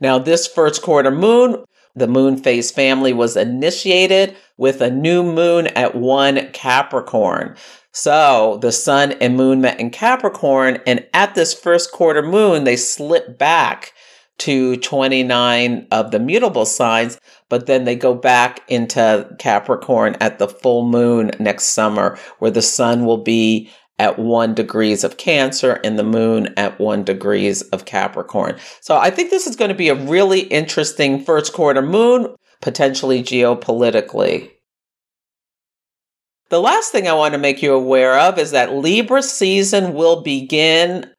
Now, 0.00 0.18
this 0.18 0.46
first 0.46 0.82
quarter 0.82 1.10
moon, 1.10 1.64
the 1.94 2.06
moon 2.06 2.36
phase 2.36 2.70
family 2.70 3.12
was 3.12 3.36
initiated 3.36 4.36
with 4.56 4.80
a 4.80 4.90
new 4.90 5.22
moon 5.22 5.68
at 5.68 5.94
one 5.94 6.50
Capricorn. 6.52 7.56
So 7.92 8.58
the 8.60 8.72
sun 8.72 9.12
and 9.12 9.36
moon 9.36 9.60
met 9.60 9.80
in 9.80 9.90
Capricorn, 9.90 10.78
and 10.86 11.04
at 11.14 11.34
this 11.34 11.54
first 11.54 11.92
quarter 11.92 12.22
moon, 12.22 12.64
they 12.64 12.76
slipped 12.76 13.38
back 13.38 13.92
to 14.38 14.76
29 14.76 15.86
of 15.90 16.10
the 16.10 16.18
mutable 16.18 16.64
signs, 16.64 17.18
but 17.48 17.66
then 17.66 17.84
they 17.84 17.96
go 17.96 18.14
back 18.14 18.62
into 18.68 19.28
Capricorn 19.38 20.16
at 20.20 20.38
the 20.38 20.48
full 20.48 20.88
moon 20.88 21.32
next 21.38 21.66
summer, 21.66 22.18
where 22.38 22.50
the 22.50 22.62
sun 22.62 23.04
will 23.04 23.22
be 23.22 23.70
at 23.98 24.18
one 24.18 24.54
degrees 24.54 25.02
of 25.02 25.16
Cancer 25.16 25.80
and 25.82 25.98
the 25.98 26.04
moon 26.04 26.54
at 26.56 26.78
one 26.78 27.02
degrees 27.02 27.62
of 27.62 27.84
Capricorn. 27.84 28.56
So 28.80 28.96
I 28.96 29.10
think 29.10 29.30
this 29.30 29.46
is 29.46 29.56
going 29.56 29.70
to 29.70 29.74
be 29.74 29.88
a 29.88 29.94
really 29.94 30.40
interesting 30.40 31.24
first 31.24 31.52
quarter 31.52 31.82
moon, 31.82 32.34
potentially 32.60 33.22
geopolitically. 33.22 34.50
The 36.50 36.60
last 36.60 36.92
thing 36.92 37.08
I 37.08 37.12
want 37.12 37.34
to 37.34 37.38
make 37.38 37.60
you 37.60 37.74
aware 37.74 38.18
of 38.18 38.38
is 38.38 38.52
that 38.52 38.72
Libra 38.72 39.22
season 39.22 39.94
will 39.94 40.22
begin 40.22 41.10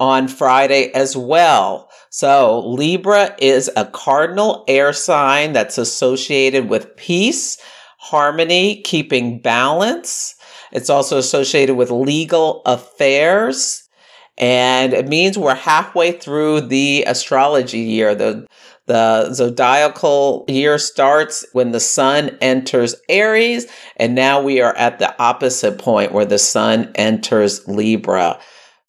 on 0.00 0.28
Friday 0.28 0.92
as 0.92 1.16
well. 1.16 1.90
So 2.10 2.60
Libra 2.66 3.36
is 3.38 3.70
a 3.76 3.86
cardinal 3.86 4.64
air 4.68 4.92
sign 4.92 5.52
that's 5.52 5.78
associated 5.78 6.68
with 6.68 6.96
peace, 6.96 7.58
harmony, 7.98 8.80
keeping 8.82 9.40
balance, 9.40 10.36
it's 10.72 10.90
also 10.90 11.18
associated 11.18 11.76
with 11.76 11.90
legal 11.90 12.62
affairs. 12.66 13.88
And 14.36 14.92
it 14.92 15.08
means 15.08 15.36
we're 15.36 15.54
halfway 15.54 16.12
through 16.12 16.62
the 16.62 17.04
astrology 17.06 17.80
year. 17.80 18.14
The, 18.14 18.46
the 18.86 19.32
zodiacal 19.32 20.44
year 20.48 20.78
starts 20.78 21.44
when 21.52 21.72
the 21.72 21.80
sun 21.80 22.36
enters 22.40 22.94
Aries, 23.08 23.66
and 23.96 24.14
now 24.14 24.40
we 24.40 24.60
are 24.60 24.76
at 24.76 24.98
the 24.98 25.20
opposite 25.20 25.78
point 25.78 26.12
where 26.12 26.24
the 26.24 26.38
sun 26.38 26.92
enters 26.94 27.66
Libra 27.66 28.38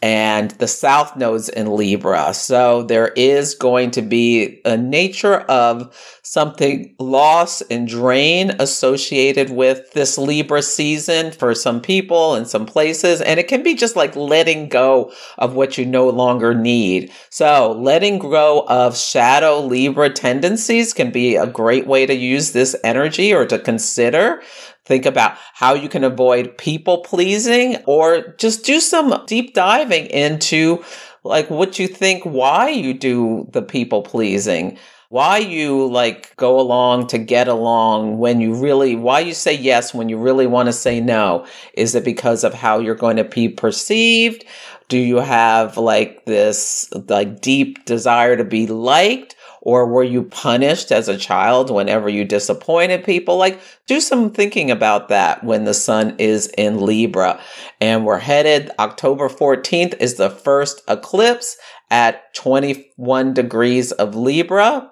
and 0.01 0.51
the 0.51 0.67
south 0.67 1.17
nodes 1.17 1.49
in 1.49 1.75
Libra. 1.75 2.33
So 2.33 2.83
there 2.83 3.09
is 3.09 3.53
going 3.53 3.91
to 3.91 4.01
be 4.01 4.61
a 4.63 4.77
nature 4.77 5.39
of 5.41 6.19
something 6.23 6.95
loss 6.99 7.61
and 7.61 7.87
drain 7.87 8.51
associated 8.59 9.49
with 9.49 9.91
this 9.93 10.17
Libra 10.17 10.61
season 10.61 11.31
for 11.31 11.53
some 11.53 11.81
people 11.81 12.35
and 12.35 12.47
some 12.47 12.65
places. 12.65 13.19
And 13.19 13.39
it 13.39 13.47
can 13.47 13.63
be 13.63 13.75
just 13.75 13.95
like 13.95 14.15
letting 14.15 14.69
go 14.69 15.11
of 15.37 15.55
what 15.55 15.77
you 15.77 15.85
no 15.85 16.07
longer 16.09 16.53
need. 16.53 17.11
So 17.29 17.71
letting 17.73 18.19
go 18.19 18.65
of 18.69 18.95
shadow 18.95 19.59
Libra 19.59 20.11
tendencies 20.11 20.93
can 20.93 21.11
be 21.11 21.35
a 21.35 21.47
great 21.47 21.87
way 21.87 22.05
to 22.05 22.13
use 22.13 22.51
this 22.51 22.75
energy 22.83 23.33
or 23.33 23.45
to 23.47 23.59
consider. 23.59 24.41
Think 24.89 25.05
about 25.05 25.37
how 25.53 25.75
you 25.75 25.87
can 25.87 26.03
avoid 26.03 26.57
people 26.57 27.01
pleasing 27.03 27.77
or 27.85 28.33
just 28.39 28.65
do 28.65 28.79
some 28.79 29.23
deep 29.27 29.53
diving 29.53 30.07
into 30.07 30.83
like 31.23 31.47
what 31.51 31.77
you 31.77 31.87
think, 31.87 32.23
why 32.23 32.69
you 32.69 32.95
do 32.95 33.47
the 33.51 33.61
people 33.61 34.01
pleasing 34.01 34.79
why 35.09 35.39
you 35.39 35.87
like 35.87 36.35
go 36.37 36.59
along 36.59 37.07
to 37.07 37.17
get 37.17 37.47
along 37.47 38.19
when 38.19 38.39
you 38.39 38.53
really 38.53 38.95
why 38.95 39.19
you 39.19 39.33
say 39.33 39.55
yes 39.55 39.91
when 39.91 40.07
you 40.07 40.17
really 40.19 40.45
want 40.45 40.67
to 40.67 40.73
say 40.73 40.99
no. 40.99 41.47
Is 41.73 41.95
it 41.95 42.05
because 42.05 42.43
of 42.43 42.53
how 42.53 42.77
you're 42.77 42.93
going 42.93 43.17
to 43.17 43.23
be 43.23 43.49
perceived? 43.49 44.45
Do 44.87 44.99
you 44.99 45.17
have 45.17 45.77
like 45.77 46.25
this 46.25 46.91
like 46.93 47.41
deep 47.41 47.85
desire 47.85 48.37
to 48.37 48.43
be 48.43 48.67
liked 48.67 49.35
or 49.61 49.85
were 49.85 50.03
you 50.03 50.23
punished 50.23 50.91
as 50.91 51.07
a 51.07 51.17
child 51.17 51.69
whenever 51.69 52.07
you 52.07 52.25
disappointed 52.25 53.03
people? 53.03 53.37
Like, 53.37 53.59
do 53.87 53.99
some 53.99 54.31
thinking 54.31 54.71
about 54.71 55.09
that 55.09 55.43
when 55.43 55.65
the 55.65 55.73
sun 55.73 56.15
is 56.17 56.47
in 56.57 56.79
Libra. 56.79 57.39
And 57.81 58.05
we're 58.05 58.19
headed, 58.19 58.71
October 58.79 59.29
14th 59.29 59.97
is 59.99 60.15
the 60.15 60.29
first 60.29 60.81
eclipse 60.87 61.57
at 61.91 62.33
21 62.35 63.33
degrees 63.33 63.91
of 63.91 64.15
Libra. 64.15 64.91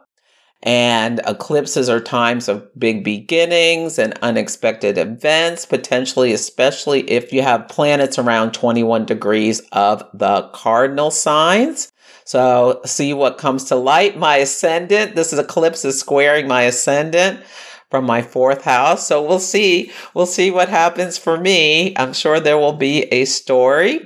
And 0.63 1.21
eclipses 1.27 1.87
are 1.87 1.99
times 1.99 2.49
of 2.49 2.67
big 2.77 3.03
beginnings 3.03 3.99
and 3.99 4.17
unexpected 4.23 4.97
events, 4.97 5.65
potentially, 5.65 6.33
especially 6.33 7.09
if 7.09 7.31
you 7.31 7.43
have 7.43 7.69
planets 7.69 8.17
around 8.17 8.53
21 8.53 9.05
degrees 9.05 9.61
of 9.71 10.03
the 10.13 10.49
cardinal 10.53 11.11
signs. 11.11 11.91
So 12.27 12.81
see 12.83 13.13
what 13.13 13.37
comes 13.37 13.63
to 13.65 13.75
light. 13.77 14.17
My 14.17 14.35
ascendant, 14.35 15.15
this 15.15 15.31
is 15.31 15.39
eclipse 15.39 15.85
is 15.85 15.97
squaring 15.97 16.45
my 16.45 16.63
ascendant 16.63 17.41
from 17.89 18.03
my 18.03 18.21
fourth 18.21 18.65
house. 18.65 19.07
So 19.07 19.25
we'll 19.25 19.39
see. 19.39 19.93
We'll 20.13 20.25
see 20.25 20.51
what 20.51 20.67
happens 20.67 21.17
for 21.17 21.37
me. 21.37 21.95
I'm 21.95 22.11
sure 22.11 22.41
there 22.41 22.57
will 22.57 22.73
be 22.73 23.03
a 23.13 23.23
story. 23.23 24.01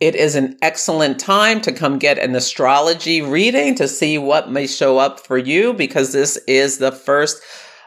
It 0.00 0.14
is 0.14 0.34
an 0.34 0.56
excellent 0.62 1.20
time 1.20 1.60
to 1.60 1.72
come 1.72 1.98
get 1.98 2.18
an 2.18 2.34
astrology 2.34 3.20
reading 3.20 3.74
to 3.74 3.86
see 3.86 4.16
what 4.16 4.50
may 4.50 4.66
show 4.66 4.96
up 4.96 5.20
for 5.20 5.36
you 5.36 5.74
because 5.74 6.14
this 6.14 6.38
is 6.48 6.78
the 6.78 6.92
first 6.92 7.42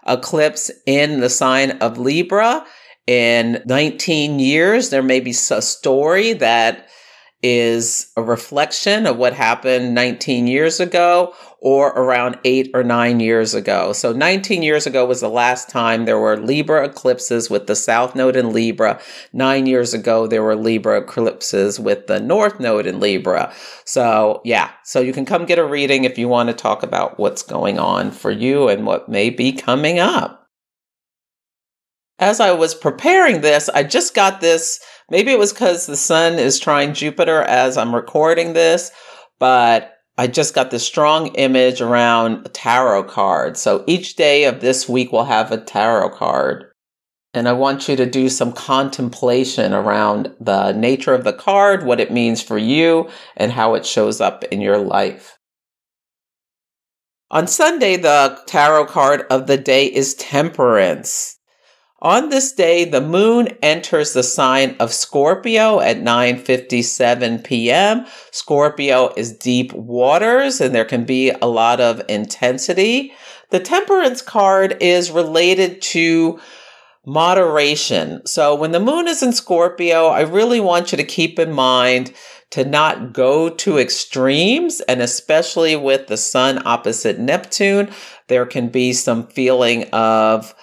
eclipse 0.06 0.70
in 0.86 1.22
the 1.22 1.30
sign 1.30 1.72
of 1.80 1.98
Libra. 1.98 2.68
In 3.08 3.64
19 3.66 4.38
years, 4.38 4.92
there 4.92 5.02
may 5.02 5.22
be 5.22 5.32
a 5.32 5.62
story 5.62 6.34
that 6.34 6.88
is 7.43 8.12
a 8.15 8.21
reflection 8.21 9.08
of 9.08 9.17
what 9.17 9.34
happened 9.34 9.95
19 9.95 10.47
years 10.47 10.80
ago 10.80 11.34
or 11.60 11.89
around 11.89 12.38
eight 12.43 12.69
or 12.73 12.84
nine 12.84 13.19
years 13.19 13.54
ago. 13.54 13.93
So 13.93 14.12
19 14.13 14.63
years 14.63 14.88
ago 14.88 15.06
was 15.06 15.21
the 15.21 15.30
last 15.30 15.69
time 15.69 16.06
there 16.06 16.19
were 16.19 16.38
Libra 16.38 16.86
eclipses 16.86 17.49
with 17.49 17.67
the 17.67 17.75
South 17.75 18.15
Node 18.15 18.36
in 18.36 18.51
Libra. 18.51 18.99
Nine 19.32 19.67
years 19.67 19.93
ago, 19.93 20.27
there 20.27 20.43
were 20.43 20.56
Libra 20.56 21.01
eclipses 21.01 21.80
with 21.80 22.08
the 22.08 22.19
North 22.19 22.60
Node 22.60 22.88
in 22.88 22.99
Libra. 22.99 23.54
So 23.86 24.41
yeah, 24.43 24.71
so 24.84 24.99
you 24.99 25.13
can 25.13 25.25
come 25.25 25.45
get 25.45 25.60
a 25.60 25.65
reading 25.65 26.04
if 26.04 26.17
you 26.17 26.27
want 26.27 26.49
to 26.49 26.56
talk 26.56 26.84
about 26.84 27.19
what's 27.19 27.43
going 27.43 27.77
on 27.77 28.12
for 28.12 28.32
you 28.32 28.67
and 28.67 28.86
what 28.86 29.10
may 29.10 29.30
be 29.30 29.51
coming 29.51 29.99
up 29.99 30.40
as 32.22 32.40
I 32.40 32.52
was 32.52 32.76
preparing 32.76 33.42
this, 33.42 33.68
I 33.70 33.84
just 33.84 34.14
got 34.14 34.42
this. 34.42 34.80
Maybe 35.10 35.32
it 35.32 35.40
was 35.40 35.52
because 35.52 35.88
the 35.88 35.98
sun 35.98 36.38
is 36.38 36.62
trining 36.62 36.94
Jupiter 36.94 37.42
as 37.42 37.78
I'm 37.78 37.94
recording 37.94 38.54
this, 38.54 38.92
but 39.40 39.96
I 40.20 40.28
just 40.28 40.54
got 40.54 40.70
this 40.70 40.86
strong 40.86 41.28
image 41.36 41.82
around 41.82 42.46
a 42.46 42.50
tarot 42.50 43.06
cards. 43.06 43.60
So 43.60 43.84
each 43.88 44.16
day 44.16 44.44
of 44.44 44.62
this 44.62 44.88
week 44.88 45.12
will 45.12 45.26
have 45.26 45.52
a 45.52 45.58
tarot 45.58 46.12
card. 46.12 46.66
And 47.34 47.50
I 47.50 47.54
want 47.54 47.88
you 47.88 47.96
to 47.96 48.06
do 48.06 48.30
some 48.30 48.54
contemplation 48.54 49.74
around 49.74 50.36
the 50.40 50.74
nature 50.74 51.14
of 51.14 51.24
the 51.24 51.34
card, 51.34 51.86
what 51.86 52.00
it 52.00 52.12
means 52.12 52.44
for 52.44 52.58
you, 52.58 53.10
and 53.36 53.52
how 53.52 53.74
it 53.74 53.86
shows 53.86 54.22
up 54.22 54.44
in 54.46 54.62
your 54.62 54.78
life. 54.78 55.38
On 57.32 57.48
Sunday, 57.48 57.96
the 57.96 58.38
tarot 58.46 58.88
card 58.88 59.26
of 59.32 59.48
the 59.48 59.58
day 59.58 59.86
is 59.86 60.14
Temperance. 60.16 61.38
On 62.04 62.30
this 62.30 62.52
day, 62.52 62.84
the 62.84 63.00
moon 63.00 63.50
enters 63.62 64.14
the 64.14 64.24
sign 64.24 64.76
of 64.80 64.92
Scorpio 64.92 65.80
at 65.82 65.98
9:57 65.98 67.44
p.m. 67.44 68.08
Scorpio 68.32 69.14
is 69.16 69.32
deep 69.38 69.72
waters 69.74 70.60
and 70.60 70.74
there 70.74 70.86
can 70.86 71.06
be 71.06 71.30
a 71.30 71.46
lot 71.46 71.80
of 71.80 72.02
intensity. 72.10 73.14
The 73.52 73.60
temperance 73.60 74.24
card 74.24 74.78
is 74.82 75.12
related 75.12 75.80
to 75.94 76.40
moderation. 77.06 78.26
So 78.26 78.56
when 78.56 78.72
the 78.72 78.80
moon 78.80 79.08
is 79.08 79.22
in 79.22 79.32
Scorpio, 79.32 80.08
I 80.08 80.22
really 80.22 80.60
want 80.60 80.92
you 80.92 80.98
to 80.98 81.04
keep 81.04 81.38
in 81.38 81.52
mind 81.52 82.14
to 82.50 82.66
not 82.66 83.14
go 83.14 83.48
to 83.48 83.78
extremes. 83.78 84.82
And 84.82 85.02
especially 85.04 85.76
with 85.76 86.08
the 86.08 86.18
sun 86.18 86.64
opposite 86.66 87.20
Neptune, 87.20 87.92
there 88.28 88.48
can 88.48 88.70
be 88.70 88.92
some 88.92 89.28
feeling 89.28 89.84
of 89.92 90.56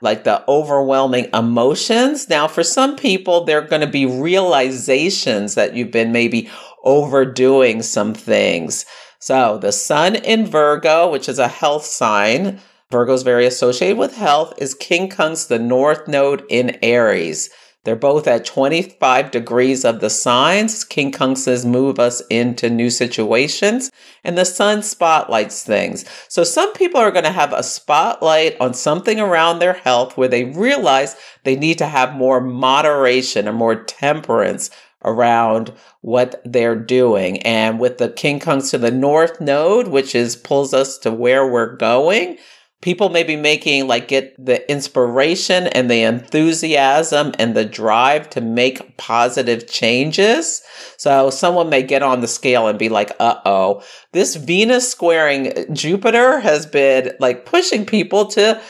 like 0.00 0.24
the 0.24 0.44
overwhelming 0.48 1.28
emotions. 1.32 2.28
Now, 2.28 2.46
for 2.48 2.62
some 2.62 2.96
people, 2.96 3.44
there 3.44 3.58
are 3.58 3.66
going 3.66 3.80
to 3.80 3.86
be 3.86 4.06
realizations 4.06 5.54
that 5.54 5.74
you've 5.74 5.90
been 5.90 6.12
maybe 6.12 6.50
overdoing 6.84 7.82
some 7.82 8.12
things. 8.14 8.84
So 9.18 9.56
the 9.58 9.72
sun 9.72 10.16
in 10.16 10.46
Virgo, 10.46 11.10
which 11.10 11.28
is 11.28 11.38
a 11.38 11.48
health 11.48 11.86
sign, 11.86 12.60
Virgo 12.90 13.14
is 13.14 13.22
very 13.22 13.46
associated 13.46 13.96
with 13.96 14.16
health, 14.16 14.52
is 14.58 14.74
quincunx, 14.74 15.48
the 15.48 15.58
north 15.58 16.06
node 16.06 16.44
in 16.50 16.78
Aries. 16.82 17.48
They're 17.84 17.96
both 17.96 18.26
at 18.26 18.46
25 18.46 19.30
degrees 19.30 19.84
of 19.84 20.00
the 20.00 20.10
signs. 20.10 20.84
Quincunxes 20.84 21.66
move 21.66 21.98
us 21.98 22.22
into 22.30 22.70
new 22.70 22.90
situations 22.90 23.90
and 24.24 24.36
the 24.38 24.44
sun 24.46 24.82
spotlights 24.82 25.62
things. 25.62 26.04
So 26.28 26.44
some 26.44 26.72
people 26.72 27.00
are 27.00 27.10
going 27.10 27.24
to 27.24 27.30
have 27.30 27.52
a 27.52 27.62
spotlight 27.62 28.56
on 28.58 28.74
something 28.74 29.20
around 29.20 29.58
their 29.58 29.74
health 29.74 30.16
where 30.16 30.28
they 30.28 30.44
realize 30.44 31.16
they 31.44 31.56
need 31.56 31.78
to 31.78 31.86
have 31.86 32.14
more 32.14 32.40
moderation 32.40 33.46
or 33.46 33.52
more 33.52 33.84
temperance 33.84 34.70
around 35.04 35.72
what 36.00 36.40
they're 36.44 36.74
doing. 36.76 37.40
And 37.42 37.78
with 37.78 37.98
the 37.98 38.08
quincunx 38.08 38.70
to 38.70 38.78
the 38.78 38.90
north 38.90 39.40
node, 39.40 39.88
which 39.88 40.14
is 40.14 40.36
pulls 40.36 40.72
us 40.72 40.96
to 40.98 41.12
where 41.12 41.46
we're 41.46 41.76
going, 41.76 42.38
people 42.84 43.08
may 43.08 43.22
be 43.22 43.34
making 43.34 43.86
like 43.86 44.08
get 44.08 44.36
the 44.36 44.70
inspiration 44.70 45.68
and 45.68 45.90
the 45.90 46.02
enthusiasm 46.02 47.32
and 47.38 47.56
the 47.56 47.64
drive 47.64 48.28
to 48.28 48.42
make 48.42 48.98
positive 48.98 49.66
changes. 49.66 50.62
So 50.98 51.30
someone 51.30 51.70
may 51.70 51.82
get 51.82 52.02
on 52.02 52.20
the 52.20 52.28
scale 52.28 52.68
and 52.68 52.78
be 52.78 52.90
like, 52.90 53.10
uh 53.18 53.40
oh, 53.46 53.82
this 54.12 54.36
Venus 54.36 54.86
squaring 54.88 55.74
Jupiter 55.74 56.40
has 56.40 56.66
been 56.66 57.12
like 57.20 57.46
pushing 57.46 57.86
people 57.86 58.26
to 58.26 58.60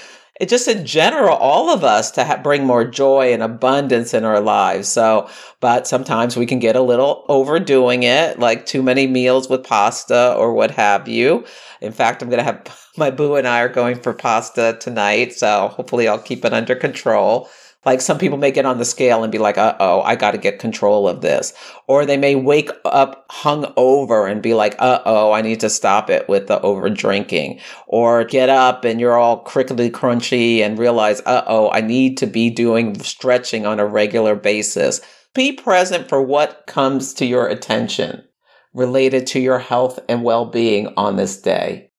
it 0.41 0.49
just 0.49 0.69
in 0.69 0.85
general, 0.85 1.37
all 1.37 1.71
of 1.71 1.85
us 1.85 2.11
to 2.13 2.25
ha- 2.25 2.41
bring 2.43 2.65
more 2.65 2.85
joy 2.85 3.33
and 3.33 3.43
abundance 3.43 4.15
in 4.15 4.25
our 4.25 4.41
lives. 4.41 4.89
So, 4.89 5.29
but 5.61 5.87
sometimes 5.87 6.37
we 6.37 6.45
can 6.45 6.59
get 6.59 6.75
a 6.75 6.83
little 6.83 7.25
overdoing 7.29 8.03
it, 8.03 8.41
like 8.41 8.67
too 8.67 8.83
many 8.83 9.07
meals 9.07 9.49
with 9.49 9.63
pasta 9.63 10.35
or 10.35 10.53
what 10.53 10.73
have 10.73 11.07
you. 11.09 11.45
In 11.81 11.93
fact, 11.93 12.21
I'm 12.21 12.31
going 12.31 12.39
to 12.39 12.45
have 12.45 12.65
my 12.97 13.11
boo 13.11 13.37
and 13.37 13.47
I 13.47 13.61
are 13.61 13.69
going 13.69 14.01
for 14.01 14.13
pasta 14.13 14.77
tonight. 14.81 15.33
So 15.33 15.69
hopefully 15.69 16.09
I'll 16.09 16.19
keep 16.19 16.45
it 16.45 16.53
under 16.53 16.75
control. 16.75 17.49
Like 17.85 18.01
some 18.01 18.19
people 18.19 18.39
may 18.39 18.51
get 18.51 18.65
on 18.65 18.79
the 18.79 18.85
scale 18.85 19.23
and 19.23 19.31
be 19.33 19.39
like, 19.39 19.59
uh 19.59 19.77
oh, 19.79 20.01
I 20.03 20.17
got 20.17 20.31
to 20.31 20.39
get 20.39 20.59
control 20.59 21.07
of 21.07 21.21
this. 21.21 21.53
Or 21.87 22.07
they 22.07 22.17
may 22.17 22.35
wake 22.35 22.71
up 22.85 23.27
hung 23.31 23.73
over 23.77 24.27
and 24.27 24.43
be 24.43 24.55
like, 24.55 24.75
uh 24.79 25.03
oh, 25.05 25.33
I 25.33 25.43
need 25.43 25.61
to 25.61 25.69
stop 25.69 26.09
it 26.09 26.29
with 26.29 26.47
the 26.47 26.61
over 26.63 26.89
drinking. 26.89 27.61
Or 27.87 28.25
get 28.25 28.49
up 28.49 28.85
and 28.85 29.01
you're 29.01 29.19
all 29.19 29.41
crickly 29.41 29.91
crunchy 29.91 30.61
and 30.61 30.79
realize, 30.79 31.21
uh 31.27 31.43
oh, 31.47 31.71
I 31.71 31.83
need 31.83 32.17
to 32.19 32.27
be 32.27 32.49
doing 32.49 32.99
stretching 33.01 33.67
on 33.67 33.81
a 33.81 33.87
regular 33.87 34.35
basis. 34.35 35.01
Be 35.35 35.53
present 35.53 36.09
for 36.09 36.23
what 36.23 36.67
comes 36.67 37.13
to 37.15 37.27
your 37.27 37.49
attention 37.49 38.25
related 38.73 39.27
to 39.27 39.41
your 39.41 39.59
health 39.59 39.99
and 40.09 40.25
well 40.25 40.47
being 40.47 40.93
on 40.97 41.17
this 41.17 41.41
day. 41.41 41.91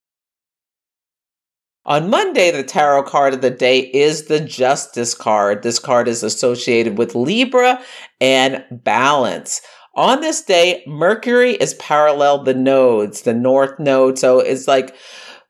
On 1.88 2.10
Monday, 2.10 2.50
the 2.50 2.64
tarot 2.64 3.04
card 3.04 3.36
of 3.36 3.42
the 3.42 3.52
day 3.52 3.80
is 3.80 4.26
the 4.26 4.40
Justice 4.40 5.14
card. 5.14 5.62
This 5.62 5.78
card 5.78 6.08
is 6.08 6.24
associated 6.24 6.98
with 6.98 7.14
Libra 7.14 7.80
and 8.20 8.64
balance. 8.72 9.62
On 9.94 10.20
this 10.20 10.42
day, 10.42 10.84
Mercury 10.88 11.52
is 11.52 11.76
parallel 11.76 12.44
the 12.44 12.56
nodes, 12.56 13.22
the 13.22 13.36
north 13.36 13.78
node. 13.78 14.18
So 14.18 14.40
it's 14.40 14.68
like 14.68 14.96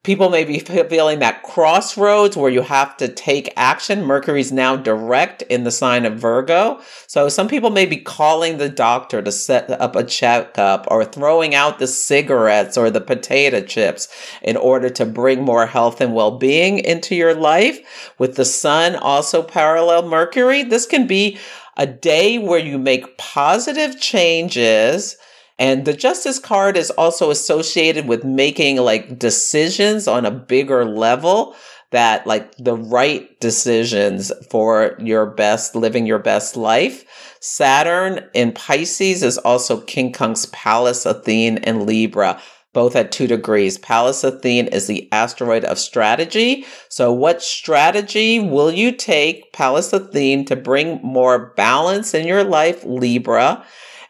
people 0.05 0.29
may 0.29 0.43
be 0.43 0.59
feeling 0.59 1.17
that 1.17 1.41
crossroads 1.41 2.37
where 2.37 2.51
you 2.51 2.61
have 2.61 2.95
to 2.95 3.07
take 3.07 3.51
action. 3.57 4.05
Mercury's 4.05 4.51
now 4.51 4.75
direct 4.75 5.41
in 5.43 5.63
the 5.63 5.71
sign 5.71 6.05
of 6.05 6.19
Virgo. 6.19 6.79
So 7.07 7.27
some 7.27 7.47
people 7.47 7.71
may 7.71 7.87
be 7.87 7.97
calling 7.97 8.59
the 8.59 8.69
doctor 8.69 9.23
to 9.23 9.31
set 9.31 9.67
up 9.71 9.95
a 9.95 10.03
checkup 10.03 10.85
or 10.91 11.03
throwing 11.03 11.55
out 11.55 11.79
the 11.79 11.87
cigarettes 11.87 12.77
or 12.77 12.91
the 12.91 13.01
potato 13.01 13.61
chips 13.61 14.07
in 14.43 14.57
order 14.57 14.91
to 14.91 15.07
bring 15.07 15.41
more 15.41 15.65
health 15.65 15.99
and 15.99 16.13
well-being 16.13 16.77
into 16.77 17.15
your 17.15 17.33
life. 17.33 18.13
With 18.19 18.35
the 18.35 18.45
sun 18.45 18.95
also 18.95 19.41
parallel 19.41 20.07
Mercury, 20.07 20.61
this 20.61 20.85
can 20.85 21.07
be 21.07 21.39
a 21.77 21.87
day 21.87 22.37
where 22.37 22.59
you 22.59 22.77
make 22.77 23.17
positive 23.17 23.99
changes 23.99 25.17
and 25.57 25.85
the 25.85 25.93
justice 25.93 26.39
card 26.39 26.75
is 26.77 26.91
also 26.91 27.31
associated 27.31 28.07
with 28.07 28.23
making 28.23 28.77
like 28.77 29.17
decisions 29.17 30.07
on 30.07 30.25
a 30.25 30.31
bigger 30.31 30.85
level 30.85 31.55
that 31.91 32.27
like 32.27 32.53
the 32.57 32.75
right 32.75 33.39
decisions 33.39 34.31
for 34.49 34.97
your 34.99 35.25
best, 35.25 35.75
living 35.75 36.05
your 36.05 36.19
best 36.19 36.57
life. 36.57 37.05
Saturn 37.39 38.25
in 38.33 38.51
Pisces 38.51 39.23
is 39.23 39.37
also 39.37 39.79
quincunx 39.81 40.51
Pallas 40.51 41.05
Athene 41.05 41.57
and 41.59 41.85
Libra 41.85 42.41
both 42.73 42.97
at 42.97 43.09
two 43.09 43.25
degrees. 43.25 43.77
Pallas 43.77 44.21
Athene 44.25 44.67
is 44.67 44.85
the 44.85 45.07
asteroid 45.13 45.63
of 45.63 45.79
strategy. 45.79 46.65
So, 46.89 47.13
what 47.13 47.41
strategy 47.41 48.37
will 48.37 48.69
you 48.69 48.91
take, 48.91 49.53
Pallas 49.53 49.93
Athene, 49.93 50.43
to 50.45 50.57
bring 50.57 50.99
more 51.01 51.53
balance 51.55 52.13
in 52.13 52.27
your 52.27 52.43
life, 52.43 52.83
Libra, 52.83 53.65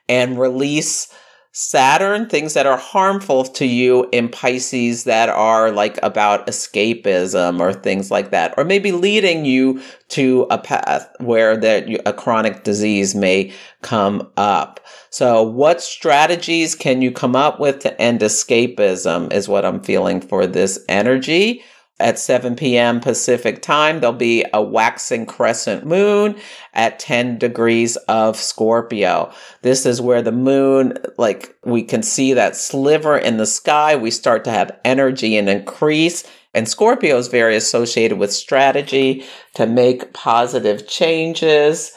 and 0.09 0.39
release 0.39 1.13
Saturn, 1.57 2.27
things 2.27 2.53
that 2.53 2.65
are 2.65 2.75
harmful 2.75 3.45
to 3.45 3.65
you 3.65 4.09
in 4.11 4.27
Pisces 4.27 5.05
that 5.05 5.29
are 5.29 5.71
like 5.71 5.97
about 6.03 6.45
escapism 6.47 7.61
or 7.61 7.71
things 7.71 8.11
like 8.11 8.31
that, 8.31 8.53
or 8.57 8.65
maybe 8.65 8.91
leading 8.91 9.45
you 9.45 9.81
to 10.09 10.47
a 10.51 10.57
path 10.57 11.09
where 11.21 11.55
that 11.55 11.87
a 12.05 12.11
chronic 12.11 12.65
disease 12.65 13.15
may 13.15 13.53
come 13.81 14.29
up. 14.35 14.81
So 15.11 15.43
what 15.43 15.81
strategies 15.81 16.75
can 16.75 17.01
you 17.01 17.09
come 17.09 17.37
up 17.37 17.57
with 17.57 17.79
to 17.79 18.01
end 18.01 18.19
escapism 18.19 19.31
is 19.31 19.47
what 19.47 19.63
I'm 19.63 19.79
feeling 19.79 20.19
for 20.19 20.45
this 20.45 20.83
energy 20.89 21.63
at 21.99 22.19
7 22.19 22.55
p.m. 22.55 22.99
Pacific 22.99 23.61
time. 23.61 23.99
There'll 23.99 24.15
be 24.15 24.45
a 24.53 24.61
waxing 24.61 25.25
crescent 25.25 25.85
moon 25.85 26.35
at 26.73 26.99
10 26.99 27.37
degrees 27.37 27.95
of 28.07 28.35
Scorpio. 28.35 29.31
This 29.61 29.85
is 29.85 30.01
where 30.01 30.21
the 30.21 30.31
moon, 30.31 30.97
like 31.17 31.55
we 31.63 31.83
can 31.83 32.03
see 32.03 32.33
that 32.33 32.55
sliver 32.55 33.17
in 33.17 33.37
the 33.37 33.45
sky. 33.45 33.95
We 33.95 34.11
start 34.11 34.43
to 34.45 34.51
have 34.51 34.77
energy 34.83 35.37
and 35.37 35.47
increase. 35.47 36.25
And 36.53 36.67
Scorpio 36.67 37.17
is 37.17 37.27
very 37.27 37.55
associated 37.55 38.17
with 38.17 38.33
strategy 38.33 39.25
to 39.55 39.65
make 39.65 40.13
positive 40.13 40.87
changes, 40.87 41.91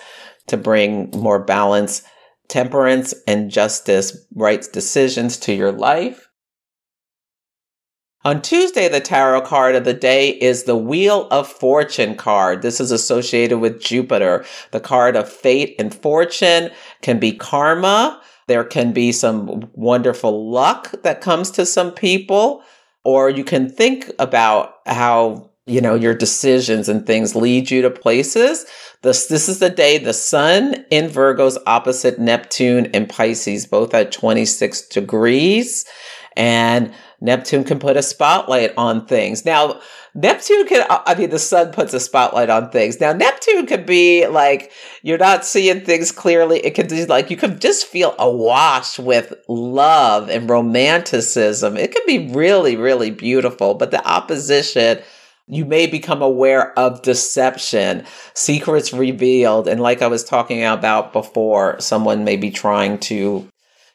to 0.47 0.57
bring 0.57 1.11
more 1.11 1.39
balance, 1.43 2.03
temperance, 2.49 3.15
and 3.27 3.51
justice, 3.51 4.27
right 4.35 4.67
decisions 4.73 5.37
to 5.39 5.53
your 5.53 5.73
life. 5.73 6.28
On 8.25 8.43
Tuesday, 8.43 8.89
the 8.89 9.01
tarot 9.01 9.43
card 9.43 9.77
of 9.77 9.85
the 9.85 9.95
day 9.95 10.31
is 10.31 10.65
the 10.65 10.77
Wheel 10.77 11.29
of 11.31 11.47
Fortune 11.47 12.17
card. 12.17 12.63
This 12.63 12.81
is 12.81 12.91
associated 12.91 13.59
with 13.59 13.81
Jupiter. 13.81 14.45
The 14.73 14.81
card 14.81 15.15
of 15.15 15.31
fate 15.33 15.77
and 15.79 15.95
fortune 15.95 16.71
can 17.01 17.21
be 17.21 17.33
karma. 17.33 18.21
There 18.49 18.65
can 18.65 18.93
be 18.93 19.13
some 19.13 19.71
wonderful 19.73 20.51
luck 20.51 20.93
that 21.03 21.21
comes 21.21 21.53
to 21.53 21.65
some 21.65 21.93
people, 21.93 22.65
or 23.05 23.31
you 23.31 23.45
can 23.45 23.71
think 23.71 24.11
about 24.19 24.75
how 24.87 25.51
you 25.67 25.81
know 25.81 25.95
your 25.95 26.15
decisions 26.15 26.89
and 26.89 27.07
things 27.07 27.37
lead 27.37 27.71
you 27.71 27.83
to 27.83 27.91
places 27.91 28.65
this 29.03 29.27
this 29.27 29.51
is 29.51 29.59
the 29.59 29.69
day 29.69 29.99
the 29.99 30.15
sun 30.15 30.83
in 30.91 31.09
virgo's 31.09 31.59
opposite 31.67 32.19
neptune 32.19 32.87
in 32.87 33.05
pisces 33.05 33.67
both 33.67 33.93
at 33.93 34.11
26 34.11 34.89
degrees 34.89 35.85
and 36.39 36.91
Neptune 37.21 37.65
can 37.65 37.79
put 37.81 37.97
a 37.97 38.03
spotlight 38.03 38.73
on 38.77 39.05
things. 39.07 39.45
Now, 39.45 39.81
Neptune 40.15 40.67
can, 40.67 40.87
I 40.89 41.15
mean, 41.17 41.31
the 41.31 41.39
sun 41.39 41.73
puts 41.73 41.93
a 41.93 42.01
spotlight 42.01 42.49
on 42.49 42.71
things. 42.71 43.01
Now, 43.01 43.13
Neptune 43.13 43.67
could 43.67 43.87
be 43.87 44.27
like, 44.27 44.71
you're 45.03 45.19
not 45.19 45.45
seeing 45.45 45.81
things 45.81 46.13
clearly. 46.13 46.59
It 46.65 46.75
could 46.75 46.89
be 46.89 47.07
like, 47.07 47.31
you 47.31 47.37
could 47.37 47.61
just 47.61 47.87
feel 47.87 48.15
awash 48.19 48.99
with 48.99 49.35
love 49.49 50.31
and 50.31 50.49
romanticism. 50.49 51.77
It 51.77 51.93
could 51.93 52.07
be 52.07 52.29
really, 52.29 52.77
really 52.77 53.11
beautiful. 53.11 53.75
But 53.75 53.91
the 53.91 54.07
opposition 54.07 55.01
you 55.49 55.65
may 55.65 55.87
become 55.87 56.21
aware 56.21 56.79
of 56.79 57.03
deception, 57.03 58.05
secrets 58.35 58.93
revealed. 58.93 59.67
And 59.67 59.81
like 59.81 60.03
I 60.03 60.07
was 60.07 60.23
talking 60.23 60.63
about 60.63 61.13
before, 61.13 61.81
someone 61.81 62.25
may 62.25 62.37
be 62.37 62.51
trying 62.51 62.99
to, 62.99 63.49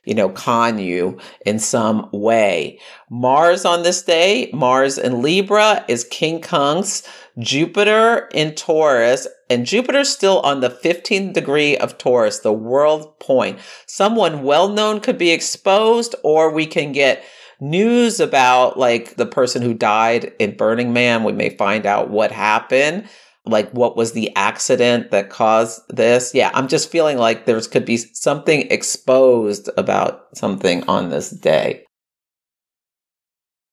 you 0.06 0.14
know, 0.14 0.30
con 0.30 0.80
you 0.80 1.18
in 1.46 1.60
some 1.60 2.10
way. 2.12 2.80
Mars 3.10 3.66
on 3.66 3.84
this 3.84 4.02
day, 4.02 4.50
Mars 4.54 4.98
in 4.98 5.22
Libra 5.22 5.86
is 5.88 6.06
quincunx, 6.06 7.08
Jupiter 7.40 8.30
in 8.34 8.54
Taurus, 8.54 9.28
and 9.50 9.66
Jupiter 9.66 10.04
still 10.04 10.40
on 10.42 10.60
the 10.60 10.70
15th 10.70 11.34
degree 11.34 11.78
of 11.78 11.98
Taurus, 11.98 12.40
the 12.40 12.54
world 12.54 13.20
point. 13.20 13.60
Someone 13.86 14.44
well 14.44 14.70
known 14.70 15.00
could 15.00 15.18
be 15.18 15.32
exposed, 15.32 16.16
or 16.24 16.52
we 16.52 16.66
can 16.66 16.92
get 16.92 17.24
news 17.60 18.20
about 18.20 18.78
like 18.78 19.16
the 19.16 19.26
person 19.26 19.62
who 19.62 19.74
died 19.74 20.34
in 20.38 20.58
Burning 20.58 20.92
Man. 20.92 21.24
We 21.24 21.32
may 21.32 21.50
find 21.50 21.86
out 21.86 22.10
what 22.10 22.32
happened, 22.32 23.08
like 23.46 23.70
what 23.72 23.98
was 23.98 24.14
the 24.14 24.34
accident 24.36 25.12
that 25.12 25.30
caused 25.30 25.82
this. 25.90 26.34
Yeah, 26.34 26.52
I'm 26.54 26.68
just 26.68 26.90
feeling 26.90 27.18
like 27.18 27.46
there 27.46 27.60
could 27.62 27.86
be 27.86 27.98
something 27.98 28.62
exposed 28.72 29.70
about 29.78 30.28
something 30.36 30.84
on 30.88 31.10
this 31.10 31.30
day. 31.30 31.84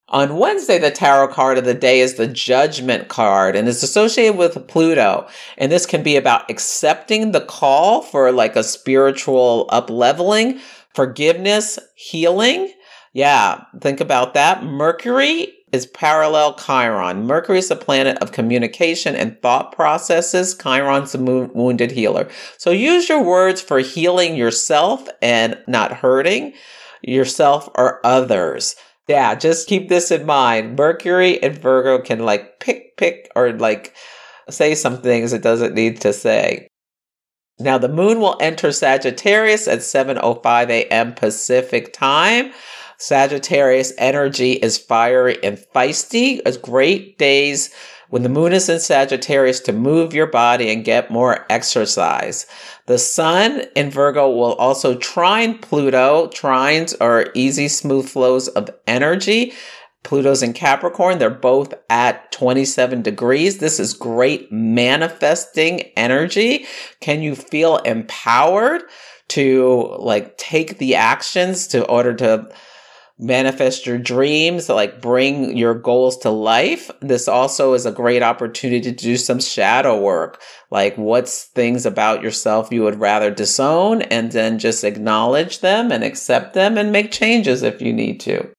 On 0.09 0.39
Wednesday, 0.39 0.79
the 0.79 0.91
tarot 0.91 1.29
card 1.29 1.57
of 1.57 1.65
the 1.65 1.75
day 1.75 2.01
is 2.01 2.15
the 2.15 2.27
judgment 2.27 3.07
card 3.07 3.55
and 3.55 3.69
it's 3.69 3.85
associated 3.85 4.37
with 4.37 4.67
Pluto. 4.67 5.29
And 5.57 5.71
this 5.71 5.87
can 5.87 6.03
be 6.03 6.17
about 6.17 6.51
accepting 6.51 7.31
the 7.31 7.41
call 7.41 8.03
for 8.03 8.33
like 8.33 8.57
a 8.57 8.65
spiritual 8.65 9.67
up 9.69 9.89
leveling, 9.89 10.59
forgiveness, 10.95 11.79
healing. 11.95 12.73
Yeah, 13.13 13.63
think 13.81 14.01
about 14.01 14.35
that. 14.35 14.65
Mercury 14.65 15.53
is 15.73 15.87
parallel 15.87 16.55
Chiron. 16.55 17.27
Mercury 17.27 17.59
is 17.59 17.69
the 17.69 17.77
planet 17.77 18.19
of 18.19 18.33
communication 18.33 19.15
and 19.15 19.41
thought 19.41 19.73
processes. 19.73 20.55
Chiron's 20.55 21.13
the 21.13 21.19
wounded 21.19 21.93
healer. 21.93 22.29
So 22.59 22.71
use 22.71 23.09
your 23.09 23.23
words 23.23 23.61
for 23.61 23.79
healing 23.79 24.37
yourself 24.37 25.09
and 25.23 25.59
not 25.67 25.93
hurting 25.93 26.55
yourself 27.03 27.69
or 27.75 28.05
others. 28.05 28.77
Yeah, 29.09 29.35
just 29.35 29.69
keep 29.69 29.89
this 29.89 30.11
in 30.11 30.27
mind. 30.27 30.77
Mercury 30.77 31.43
and 31.43 31.59
Virgo 31.59 32.03
can 32.03 32.21
like 32.21 32.61
pick, 32.61 32.97
pick, 32.97 33.31
or 33.35 33.53
like 33.53 33.95
say 34.49 34.75
some 34.75 35.01
things 35.03 35.33
it 35.33 35.43
doesn't 35.43 35.75
need 35.75 36.01
to 36.03 36.13
say. 36.13 36.69
Now 37.59 37.77
the 37.77 37.89
moon 37.89 38.21
will 38.21 38.37
enter 38.41 38.73
Sagittarius 38.73 39.69
at 39.69 39.81
7:05 39.81 40.71
a.m. 40.71 41.15
Pacific 41.15 41.93
time. 41.93 42.53
Sagittarius 43.01 43.95
energy 43.97 44.53
is 44.53 44.77
fiery 44.77 45.43
and 45.43 45.59
feisty. 45.75 46.41
It's 46.45 46.59
great 46.59 47.17
days 47.17 47.71
when 48.11 48.23
the 48.23 48.29
moon 48.29 48.53
is 48.53 48.69
in 48.69 48.79
Sagittarius 48.79 49.59
to 49.61 49.73
move 49.73 50.13
your 50.13 50.27
body 50.27 50.71
and 50.71 50.85
get 50.85 51.11
more 51.11 51.47
exercise. 51.49 52.47
The 52.87 52.99
sun 52.99 53.63
in 53.75 53.91
Virgo 53.91 54.29
will 54.29 54.53
also 54.55 54.97
trine 54.97 55.57
Pluto. 55.59 56.27
Trines 56.29 56.95
are 57.01 57.31
easy, 57.35 57.69
smooth 57.69 58.07
flows 58.07 58.49
of 58.49 58.69
energy. 58.87 59.55
Pluto's 60.03 60.43
in 60.43 60.53
Capricorn. 60.53 61.19
They're 61.19 61.31
both 61.31 61.73
at 61.89 62.31
27 62.33 63.01
degrees. 63.01 63.59
This 63.59 63.81
is 63.81 63.95
great 63.95 64.53
manifesting 64.53 65.81
energy. 65.97 66.67
Can 67.01 67.23
you 67.23 67.35
feel 67.35 67.79
empowered 67.79 68.83
to 69.29 69.97
like 69.99 70.37
take 70.37 70.77
the 70.77 70.97
actions 70.97 71.67
to 71.69 71.87
order 71.87 72.13
to 72.15 72.51
manifest 73.21 73.87
your 73.87 73.99
dreams, 73.99 74.69
like 74.69 75.03
bring 75.03 75.57
your 75.57 75.75
goals 75.75 76.17
to 76.19 76.31
life. 76.31 76.91
This 77.01 77.29
also 77.29 77.75
is 77.75 77.85
a 77.85 77.93
great 77.93 78.23
opportunity 78.23 78.81
to 78.81 78.93
do 78.93 79.17
some 79.17 79.41
shadow 79.41 80.01
work. 80.01 80.41
Like 80.71 80.97
what's 80.97 81.45
things 81.45 81.85
about 81.85 82.23
yourself 82.23 82.73
you 82.73 82.83
would 82.83 82.99
rather 82.99 83.31
disown 83.31 84.03
and 84.03 84.33
then 84.33 84.59
just 84.59 84.85
acknowledge 84.85 85.61
them 85.61 85.93
and 85.93 86.03
accept 86.03 86.55
them 86.55 86.79
and 86.79 86.91
make 86.91 87.13
changes 87.13 87.63
if 87.63 87.83
you 87.83 87.93
need 87.93 88.21
to. 88.21 88.51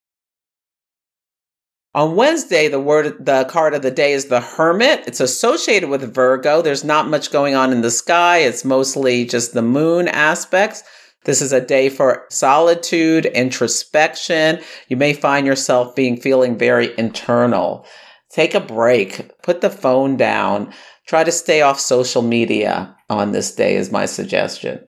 On 1.93 2.15
Wednesday, 2.15 2.69
the 2.69 2.79
word, 2.79 3.25
the 3.25 3.43
card 3.45 3.73
of 3.73 3.81
the 3.81 3.91
day 3.91 4.13
is 4.13 4.27
the 4.27 4.39
Hermit. 4.39 5.03
It's 5.07 5.19
associated 5.19 5.89
with 5.89 6.13
Virgo. 6.13 6.61
There's 6.61 6.85
not 6.85 7.09
much 7.09 7.33
going 7.33 7.53
on 7.53 7.73
in 7.73 7.81
the 7.81 7.91
sky. 7.91 8.37
It's 8.37 8.63
mostly 8.63 9.25
just 9.25 9.53
the 9.53 9.61
moon 9.61 10.07
aspects. 10.07 10.83
This 11.23 11.41
is 11.41 11.53
a 11.53 11.65
day 11.65 11.89
for 11.89 12.25
solitude, 12.29 13.25
introspection. 13.27 14.59
You 14.87 14.97
may 14.97 15.13
find 15.13 15.45
yourself 15.45 15.95
being 15.95 16.17
feeling 16.17 16.57
very 16.57 16.97
internal. 16.97 17.85
Take 18.31 18.55
a 18.55 18.59
break, 18.59 19.29
put 19.43 19.61
the 19.61 19.69
phone 19.69 20.17
down, 20.17 20.73
try 21.05 21.23
to 21.23 21.31
stay 21.31 21.61
off 21.61 21.79
social 21.79 22.21
media 22.21 22.95
on 23.09 23.33
this 23.33 23.53
day, 23.53 23.75
is 23.75 23.91
my 23.91 24.05
suggestion. 24.05 24.87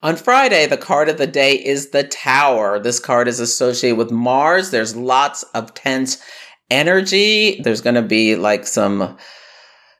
On 0.00 0.14
Friday, 0.14 0.66
the 0.66 0.76
card 0.76 1.08
of 1.08 1.18
the 1.18 1.26
day 1.26 1.54
is 1.54 1.90
the 1.90 2.04
Tower. 2.04 2.78
This 2.78 3.00
card 3.00 3.26
is 3.26 3.40
associated 3.40 3.98
with 3.98 4.12
Mars. 4.12 4.70
There's 4.70 4.94
lots 4.94 5.42
of 5.54 5.74
tense 5.74 6.22
energy. 6.70 7.60
There's 7.64 7.80
going 7.80 7.96
to 7.96 8.02
be 8.02 8.36
like 8.36 8.64
some 8.64 9.16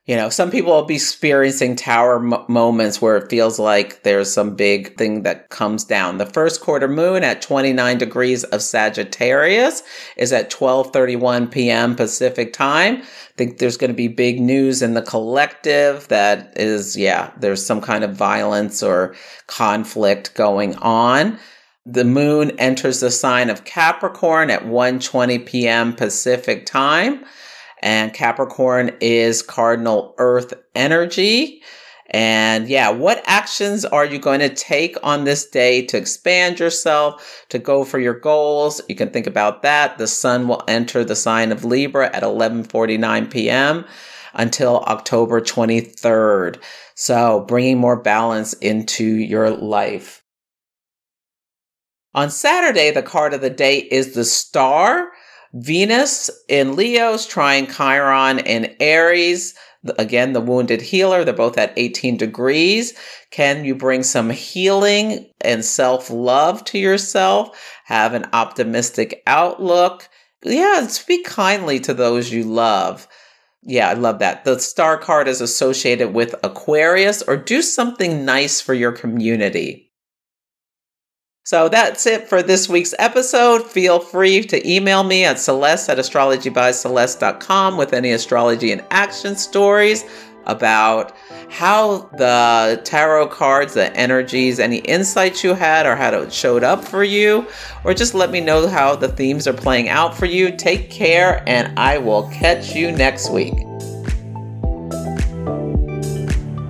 you 0.09 0.17
know, 0.17 0.31
some 0.31 0.51
people 0.51 0.73
will 0.73 0.87
be 0.87 0.95
experiencing 0.95 1.77
tower 1.77 2.17
m- 2.17 2.43
moments 2.49 3.03
where 3.03 3.19
it 3.19 3.29
feels 3.29 3.59
like 3.59 4.05
there's 4.05 4.33
some 4.33 4.57
big 4.57 4.97
thing 4.97 5.23
that 5.25 5.51
comes 5.51 5.85
down. 5.85 6.17
The 6.17 6.25
first 6.25 6.63
quarter 6.63 6.89
moon 6.89 7.23
at 7.23 7.43
29 7.43 7.99
degrees 7.99 8.43
of 8.45 8.63
Sagittarius 8.63 9.83
is 10.17 10.33
at 10.33 10.51
12:31 10.51 11.51
p.m. 11.51 11.95
Pacific 11.95 12.55
time. 12.55 13.03
I 13.03 13.07
think 13.37 13.59
there's 13.59 13.77
going 13.77 13.91
to 13.91 13.95
be 13.95 14.09
big 14.09 14.41
news 14.41 14.81
in 14.81 14.95
the 14.95 15.03
collective 15.03 16.09
that 16.09 16.55
is 16.57 16.97
yeah, 16.97 17.31
there's 17.39 17.65
some 17.65 17.83
kind 17.83 18.03
of 18.03 18.17
violence 18.17 18.83
or 18.83 19.15
conflict 19.47 20.35
going 20.35 20.75
on. 20.77 21.39
The 21.85 22.07
moon 22.07 22.53
enters 22.59 23.01
the 23.01 23.11
sign 23.11 23.51
of 23.51 23.67
Capricorn 23.67 24.49
at 24.49 24.65
1:20 24.65 25.45
p.m. 25.45 25.93
Pacific 25.93 26.65
time 26.65 27.27
and 27.83 28.13
Capricorn 28.13 28.97
is 29.01 29.43
cardinal 29.43 30.15
earth 30.19 30.55
energy. 30.75 31.63
And 32.11 32.69
yeah, 32.69 32.89
what 32.89 33.23
actions 33.27 33.85
are 33.85 34.05
you 34.05 34.19
going 34.19 34.41
to 34.41 34.49
take 34.49 34.97
on 35.03 35.25
this 35.25 35.47
day 35.47 35.85
to 35.87 35.99
expand 35.99 36.59
yourself, 36.59 37.45
to 37.51 37.59
go 37.59 37.85
for 37.85 37.99
your 37.99 38.19
goals? 38.19 38.81
You 38.89 38.95
can 38.95 39.11
think 39.11 39.27
about 39.27 39.63
that. 39.63 39.99
The 39.99 40.07
sun 40.07 40.49
will 40.49 40.65
enter 40.67 41.05
the 41.05 41.17
sign 41.17 41.53
of 41.53 41.65
Libra 41.65 42.11
at 42.15 42.23
11:49 42.23 43.31
p.m. 43.31 43.85
until 44.33 44.79
October 44.87 45.41
23rd. 45.43 46.59
So, 46.95 47.45
bringing 47.47 47.79
more 47.79 48.01
balance 48.01 48.55
into 48.55 49.05
your 49.05 49.51
life. 49.51 50.25
On 52.15 52.31
Saturday, 52.31 52.91
the 52.91 53.03
card 53.03 53.35
of 53.35 53.43
the 53.43 53.51
day 53.51 53.79
is 53.79 54.15
the 54.15 54.25
star. 54.25 55.11
Venus 55.55 56.31
in 56.49 56.77
Leo's 56.77 57.27
trine 57.27 57.67
Chiron 57.67 58.39
in 58.41 58.75
Aries. 58.81 59.55
Again, 59.99 60.33
the 60.33 60.41
wounded 60.41 60.83
healer. 60.83 61.25
They're 61.25 61.33
both 61.35 61.57
at 61.57 61.73
18 61.77 62.17
degrees. 62.17 62.95
Can 63.31 63.65
you 63.65 63.75
bring 63.75 64.03
some 64.03 64.31
healing 64.31 65.27
and 65.41 65.65
self 65.65 66.11
love 66.11 66.65
to 66.65 66.79
yourself? 66.79 67.59
Have 67.85 68.15
an 68.15 68.27
optimistic 68.33 69.23
outlook. 69.27 70.09
Yeah, 70.45 70.87
speak 70.89 71.25
kindly 71.25 71.81
to 71.81 71.95
those 71.95 72.33
you 72.33 72.45
love. 72.45 73.09
Yeah, 73.63 73.89
I 73.89 73.95
love 73.95 74.19
that. 74.21 74.45
The 74.45 74.59
star 74.61 74.99
card 74.99 75.29
is 75.29 75.41
associated 75.41 76.15
with 76.15 76.35
Aquarius 76.43 77.23
or 77.23 77.37
do 77.37 77.61
something 77.63 78.25
nice 78.25 78.61
for 78.61 78.75
your 78.75 78.93
community. 78.93 79.88
So 81.49 81.71
that's 81.71 82.05
it 82.05 82.29
for 82.29 82.43
this 82.43 82.69
week's 82.69 82.95
episode. 82.99 83.63
Feel 83.63 84.01
free 84.01 84.43
to 84.43 84.71
email 84.71 85.03
me 85.03 85.25
at 85.25 85.39
celeste 85.39 85.89
at 85.89 85.97
astrologybyceleste.com 85.97 87.79
with 87.79 87.95
any 87.95 88.13
astrology 88.13 88.71
and 88.71 88.85
action 88.91 89.35
stories 89.35 90.05
about 90.45 91.17
how 91.49 92.11
the 92.19 92.83
tarot 92.85 93.29
cards, 93.29 93.73
the 93.73 93.91
energies, 93.97 94.61
any 94.61 94.81
insights 94.81 95.43
you 95.43 95.55
had 95.55 95.87
or 95.87 95.97
how 95.97 96.11
it 96.21 96.31
showed 96.31 96.65
up 96.65 96.85
for 96.85 97.03
you, 97.03 97.47
or 97.83 97.95
just 97.95 98.13
let 98.13 98.31
me 98.31 98.43
know 98.43 98.69
how 98.69 98.95
the 98.95 99.09
themes 99.09 99.49
are 99.49 99.55
playing 99.55 99.89
out 99.89 100.15
for 100.15 100.27
you. 100.27 100.55
Take 100.55 100.91
care, 100.91 101.43
and 101.47 101.79
I 101.79 101.97
will 101.97 102.29
catch 102.29 102.75
you 102.75 102.93
next 102.93 103.31
week. 103.31 103.55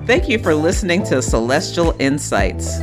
Thank 0.07 0.29
you 0.29 0.39
for 0.39 0.55
listening 0.55 1.03
to 1.07 1.21
Celestial 1.21 1.93
Insights. 1.99 2.79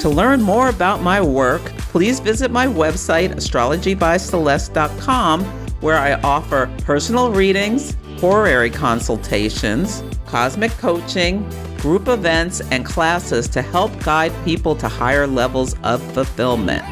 To 0.00 0.08
learn 0.08 0.40
more 0.40 0.70
about 0.70 1.02
my 1.02 1.20
work, 1.20 1.60
please 1.92 2.20
visit 2.20 2.50
my 2.50 2.66
website, 2.66 3.34
astrologybyceleste.com, 3.34 5.44
where 5.82 5.98
I 5.98 6.14
offer 6.22 6.74
personal 6.84 7.30
readings, 7.30 7.98
horary 8.16 8.70
consultations, 8.70 10.02
cosmic 10.24 10.70
coaching, 10.78 11.46
group 11.80 12.08
events, 12.08 12.62
and 12.70 12.82
classes 12.82 13.46
to 13.48 13.60
help 13.60 13.92
guide 14.02 14.32
people 14.42 14.74
to 14.76 14.88
higher 14.88 15.26
levels 15.26 15.76
of 15.82 16.00
fulfillment. 16.14 16.82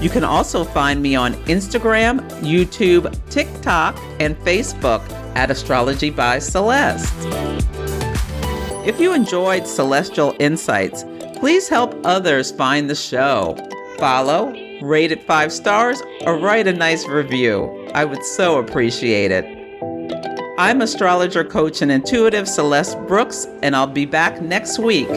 You 0.00 0.10
can 0.10 0.22
also 0.22 0.62
find 0.62 1.02
me 1.02 1.16
on 1.16 1.34
Instagram, 1.46 2.20
YouTube, 2.40 3.12
TikTok, 3.30 3.98
and 4.20 4.36
Facebook 4.38 5.02
at 5.34 5.50
Astrology 5.50 6.10
by 6.10 6.38
Celeste. 6.38 7.12
If 8.86 9.00
you 9.00 9.12
enjoyed 9.12 9.66
Celestial 9.66 10.36
Insights, 10.38 11.04
please 11.40 11.68
help 11.68 11.94
others 12.04 12.52
find 12.52 12.88
the 12.88 12.94
show. 12.94 13.56
Follow, 13.98 14.52
rate 14.82 15.10
it 15.10 15.22
five 15.24 15.52
stars, 15.52 16.00
or 16.26 16.38
write 16.38 16.66
a 16.66 16.72
nice 16.72 17.08
review. 17.08 17.88
I 17.94 18.04
would 18.04 18.22
so 18.22 18.58
appreciate 18.58 19.30
it. 19.30 19.56
I'm 20.58 20.82
astrologer, 20.82 21.42
coach, 21.42 21.80
and 21.80 21.90
intuitive 21.90 22.46
Celeste 22.46 22.98
Brooks, 23.08 23.46
and 23.62 23.74
I'll 23.74 23.86
be 23.86 24.04
back 24.04 24.42
next 24.42 24.78
week. 24.78 25.08